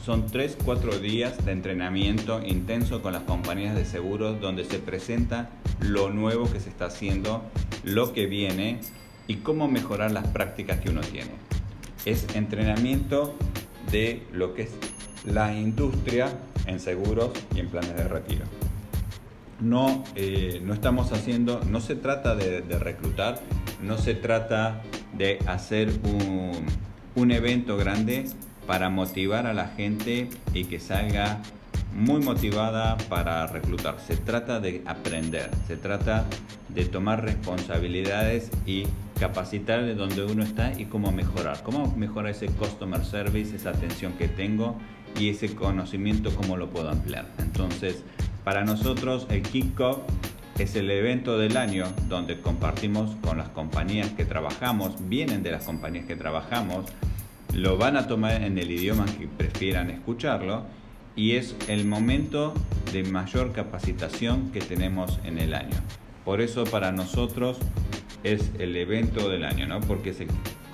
son 0.03 0.27
3, 0.27 0.57
4 0.63 0.99
días 0.99 1.45
de 1.45 1.53
entrenamiento 1.53 2.41
intenso 2.45 3.01
con 3.01 3.13
las 3.13 3.23
compañías 3.23 3.75
de 3.75 3.85
seguros 3.85 4.41
donde 4.41 4.65
se 4.65 4.79
presenta 4.79 5.49
lo 5.79 6.09
nuevo 6.09 6.51
que 6.51 6.59
se 6.59 6.69
está 6.69 6.87
haciendo, 6.87 7.43
lo 7.83 8.13
que 8.13 8.25
viene 8.25 8.79
y 9.27 9.37
cómo 9.37 9.69
mejorar 9.69 10.11
las 10.11 10.27
prácticas 10.27 10.79
que 10.81 10.89
uno 10.89 11.01
tiene. 11.01 11.31
Es 12.05 12.27
entrenamiento 12.35 13.35
de 13.91 14.23
lo 14.33 14.53
que 14.53 14.63
es 14.63 14.71
la 15.25 15.53
industria 15.53 16.29
en 16.65 16.79
seguros 16.81 17.31
y 17.55 17.59
en 17.59 17.67
planes 17.67 17.95
de 17.95 18.07
retiro 18.07 18.45
no, 19.59 20.03
eh, 20.15 20.61
no 20.63 20.73
estamos 20.73 21.11
haciendo, 21.11 21.61
no 21.69 21.79
se 21.81 21.95
trata 21.95 22.35
de, 22.35 22.61
reclutar, 22.79 23.39
no 23.83 23.97
se 23.97 24.13
trata 24.13 24.81
de 25.13 25.39
hacer 25.47 25.89
un, 26.03 26.65
un, 27.15 27.31
evento 27.31 27.77
grande 27.77 28.25
para 28.65 28.89
motivar 28.89 29.47
a 29.47 29.53
la 29.53 29.67
gente 29.69 30.29
y 30.53 30.65
que 30.65 30.79
salga 30.79 31.41
muy 31.93 32.21
motivada 32.21 32.97
para 33.09 33.47
reclutar. 33.47 33.97
Se 34.05 34.15
trata 34.15 34.59
de 34.59 34.83
aprender, 34.85 35.49
se 35.67 35.77
trata 35.77 36.25
de 36.69 36.85
tomar 36.85 37.23
responsabilidades 37.23 38.51
y 38.65 38.83
capacitar 39.19 39.83
de 39.83 39.95
donde 39.95 40.23
uno 40.23 40.43
está 40.43 40.79
y 40.79 40.85
cómo 40.85 41.11
mejorar. 41.11 41.63
Cómo 41.63 41.93
mejorar 41.95 42.31
ese 42.31 42.47
customer 42.47 43.03
service, 43.03 43.55
esa 43.55 43.71
atención 43.71 44.13
que 44.13 44.27
tengo 44.27 44.75
y 45.19 45.29
ese 45.29 45.55
conocimiento, 45.55 46.35
cómo 46.35 46.55
lo 46.57 46.69
puedo 46.69 46.89
ampliar. 46.89 47.25
Entonces, 47.39 48.03
para 48.47 48.63
nosotros 48.63 49.27
el 49.29 49.41
Kickoff 49.41 49.97
es 50.57 50.77
el 50.77 50.89
evento 50.89 51.37
del 51.37 51.57
año 51.57 51.85
donde 52.07 52.39
compartimos 52.39 53.13
con 53.17 53.39
las 53.39 53.49
compañías 53.49 54.11
que 54.11 54.23
trabajamos, 54.23 54.95
vienen 55.09 55.43
de 55.43 55.51
las 55.51 55.65
compañías 55.65 56.05
que 56.05 56.15
trabajamos, 56.15 56.85
lo 57.53 57.77
van 57.77 57.97
a 57.97 58.07
tomar 58.07 58.41
en 58.41 58.57
el 58.57 58.71
idioma 58.71 59.05
que 59.05 59.27
prefieran 59.27 59.89
escucharlo 59.89 60.63
y 61.13 61.33
es 61.33 61.57
el 61.67 61.83
momento 61.83 62.53
de 62.93 63.03
mayor 63.03 63.51
capacitación 63.51 64.49
que 64.53 64.61
tenemos 64.61 65.19
en 65.25 65.39
el 65.39 65.53
año. 65.53 65.75
Por 66.23 66.39
eso 66.39 66.63
para 66.63 66.93
nosotros 66.93 67.57
es 68.23 68.49
el 68.59 68.77
evento 68.77 69.27
del 69.27 69.43
año, 69.43 69.67
¿no? 69.67 69.81
porque 69.81 70.15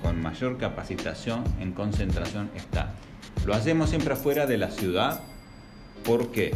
con 0.00 0.22
mayor 0.22 0.58
capacitación 0.58 1.42
en 1.58 1.72
concentración 1.72 2.50
está. 2.54 2.94
Lo 3.44 3.52
hacemos 3.52 3.90
siempre 3.90 4.12
afuera 4.12 4.46
de 4.46 4.58
la 4.58 4.70
ciudad. 4.70 5.22
¿Por 6.04 6.30
qué? 6.30 6.54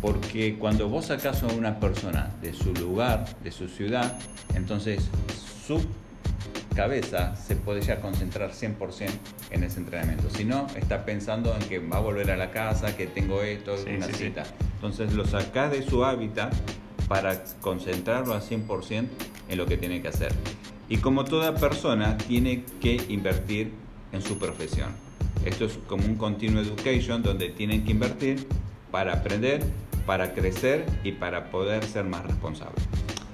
Porque 0.00 0.56
cuando 0.58 0.88
vos 0.88 1.06
sacás 1.06 1.42
a 1.42 1.46
una 1.46 1.80
persona 1.80 2.30
de 2.42 2.52
su 2.52 2.72
lugar, 2.74 3.24
de 3.42 3.50
su 3.50 3.68
ciudad, 3.68 4.18
entonces 4.54 5.08
su 5.66 5.80
cabeza 6.74 7.34
se 7.36 7.56
puede 7.56 7.80
ya 7.80 8.00
concentrar 8.00 8.52
100% 8.52 9.08
en 9.50 9.64
ese 9.64 9.80
entrenamiento. 9.80 10.28
Si 10.30 10.44
no, 10.44 10.66
está 10.76 11.04
pensando 11.04 11.56
en 11.58 11.66
que 11.68 11.78
va 11.78 11.96
a 11.96 12.00
volver 12.00 12.30
a 12.30 12.36
la 12.36 12.50
casa, 12.50 12.94
que 12.96 13.06
tengo 13.06 13.42
esto, 13.42 13.74
una 13.86 14.06
cita. 14.08 14.44
Entonces 14.74 15.14
lo 15.14 15.26
sacás 15.26 15.72
de 15.72 15.82
su 15.82 16.04
hábitat 16.04 16.54
para 17.08 17.42
concentrarlo 17.60 18.34
al 18.34 18.42
100% 18.42 19.06
en 19.48 19.58
lo 19.58 19.66
que 19.66 19.78
tiene 19.78 20.02
que 20.02 20.08
hacer. 20.08 20.32
Y 20.88 20.98
como 20.98 21.24
toda 21.24 21.54
persona, 21.54 22.16
tiene 22.18 22.64
que 22.80 23.02
invertir 23.08 23.72
en 24.12 24.22
su 24.22 24.38
profesión. 24.38 24.90
Esto 25.44 25.64
es 25.64 25.78
como 25.88 26.04
un 26.04 26.16
continuo 26.16 26.62
education 26.62 27.22
donde 27.22 27.48
tienen 27.48 27.84
que 27.84 27.92
invertir 27.92 28.46
para 28.90 29.14
aprender 29.14 29.62
para 30.06 30.32
crecer 30.32 30.86
y 31.04 31.12
para 31.12 31.50
poder 31.50 31.84
ser 31.84 32.04
más 32.04 32.24
responsable. 32.24 32.76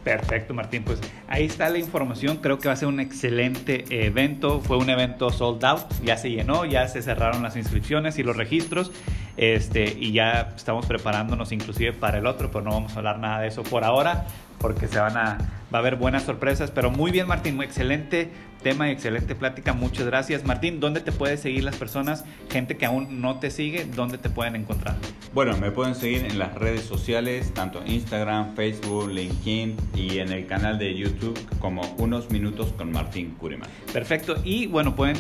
Perfecto, 0.04 0.52
Martín. 0.52 0.82
Pues 0.82 1.00
ahí 1.28 1.44
está 1.44 1.68
la 1.68 1.78
información. 1.78 2.38
Creo 2.38 2.58
que 2.58 2.66
va 2.66 2.74
a 2.74 2.76
ser 2.76 2.88
un 2.88 2.98
excelente 2.98 3.84
evento. 4.04 4.60
Fue 4.60 4.76
un 4.76 4.90
evento 4.90 5.30
sold 5.30 5.64
out. 5.64 5.86
Ya 6.04 6.16
se 6.16 6.30
llenó, 6.30 6.64
ya 6.64 6.88
se 6.88 7.02
cerraron 7.02 7.42
las 7.42 7.56
inscripciones 7.56 8.18
y 8.18 8.24
los 8.24 8.36
registros. 8.36 8.90
Este, 9.36 9.84
y 9.84 10.12
ya 10.12 10.52
estamos 10.56 10.86
preparándonos 10.86 11.52
inclusive 11.52 11.92
para 11.92 12.18
el 12.18 12.26
otro, 12.26 12.50
pero 12.50 12.64
no 12.64 12.72
vamos 12.72 12.94
a 12.94 12.98
hablar 12.98 13.18
nada 13.18 13.40
de 13.40 13.48
eso 13.48 13.62
por 13.62 13.84
ahora 13.84 14.26
porque 14.62 14.88
se 14.88 14.98
van 14.98 15.18
a, 15.18 15.36
va 15.74 15.78
a 15.78 15.78
haber 15.78 15.96
buenas 15.96 16.22
sorpresas. 16.22 16.70
Pero 16.70 16.90
muy 16.90 17.10
bien, 17.10 17.26
Martín, 17.26 17.56
muy 17.56 17.66
excelente 17.66 18.30
tema 18.62 18.88
y 18.88 18.92
excelente 18.92 19.34
plática. 19.34 19.72
Muchas 19.72 20.06
gracias. 20.06 20.44
Martín, 20.44 20.80
¿dónde 20.80 21.00
te 21.00 21.12
pueden 21.12 21.36
seguir 21.36 21.64
las 21.64 21.76
personas? 21.76 22.24
Gente 22.48 22.76
que 22.76 22.86
aún 22.86 23.20
no 23.20 23.40
te 23.40 23.50
sigue, 23.50 23.84
¿dónde 23.84 24.18
te 24.18 24.30
pueden 24.30 24.56
encontrar? 24.56 24.94
Bueno, 25.34 25.56
me 25.58 25.70
pueden 25.70 25.94
seguir 25.94 26.24
en 26.24 26.38
las 26.38 26.54
redes 26.54 26.82
sociales, 26.82 27.52
tanto 27.52 27.82
Instagram, 27.84 28.54
Facebook, 28.54 29.10
LinkedIn 29.10 29.76
y 29.96 30.18
en 30.18 30.32
el 30.32 30.46
canal 30.46 30.78
de 30.78 30.96
YouTube 30.96 31.38
como 31.58 31.82
Unos 31.98 32.30
Minutos 32.30 32.72
con 32.78 32.92
Martín 32.92 33.34
Curiman. 33.38 33.68
Perfecto. 33.92 34.36
Y 34.44 34.68
bueno, 34.68 34.94
pueden 34.94 35.16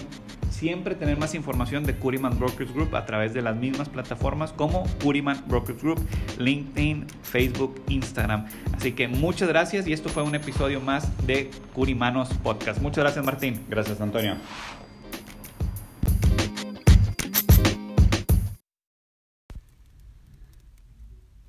siempre 0.52 0.94
tener 0.94 1.18
más 1.18 1.34
información 1.34 1.84
de 1.84 1.96
Curiman 1.96 2.38
Brokers 2.38 2.72
Group 2.72 2.94
a 2.94 3.06
través 3.06 3.34
de 3.34 3.42
las 3.42 3.56
mismas 3.56 3.88
plataformas 3.88 4.52
como 4.52 4.84
Curiman 5.02 5.42
Brokers 5.48 5.82
Group, 5.82 6.06
LinkedIn, 6.38 7.06
Facebook, 7.22 7.82
Instagram. 7.88 8.46
Así 8.76 8.92
que 8.92 9.08
muchas 9.08 9.48
gracias 9.48 9.86
y 9.86 9.92
esto 9.92 10.08
fue 10.08 10.22
un 10.22 10.34
episodio 10.34 10.80
más 10.80 11.08
de 11.26 11.50
Curimanos 11.74 12.28
Podcast. 12.42 12.80
Muchas 12.80 13.04
gracias 13.04 13.24
Martín. 13.24 13.60
Gracias 13.68 14.00
Antonio. 14.00 14.36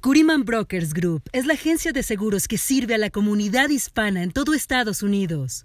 Curiman 0.04 0.44
Brokers 0.44 0.94
Group 0.94 1.24
es 1.32 1.46
la 1.46 1.54
agencia 1.54 1.94
de 1.94 2.04
seguros 2.04 2.50
que 2.50 2.58
sirve 2.58 2.96
a 2.96 2.98
la 2.98 3.10
comunidad 3.10 3.70
hispana 3.70 4.22
en 4.22 4.32
todo 4.32 4.54
Estados 4.54 5.02
Unidos. 5.02 5.64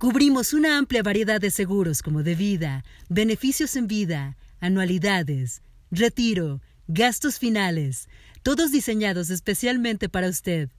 Cubrimos 0.00 0.52
una 0.54 0.78
amplia 0.78 1.02
variedad 1.02 1.42
de 1.42 1.50
seguros 1.50 2.00
como 2.00 2.22
de 2.22 2.34
vida, 2.34 2.84
beneficios 3.10 3.76
en 3.76 3.86
vida, 3.86 4.38
anualidades, 4.58 5.60
retiro, 5.90 6.62
gastos 6.88 7.38
finales, 7.38 8.08
todos 8.42 8.72
diseñados 8.72 9.28
especialmente 9.28 10.08
para 10.08 10.30
usted. 10.30 10.70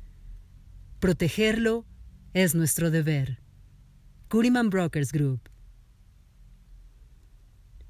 Protegerlo 1.04 1.84
es 2.32 2.54
nuestro 2.54 2.90
deber. 2.90 3.38
Curiman 4.28 4.70
Brokers 4.70 5.12
Group. 5.12 5.50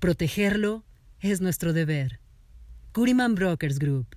Protegerlo 0.00 0.84
es 1.20 1.40
nuestro 1.40 1.72
deber. 1.72 2.18
Curiman 2.90 3.36
Brokers 3.36 3.78
Group. 3.78 4.16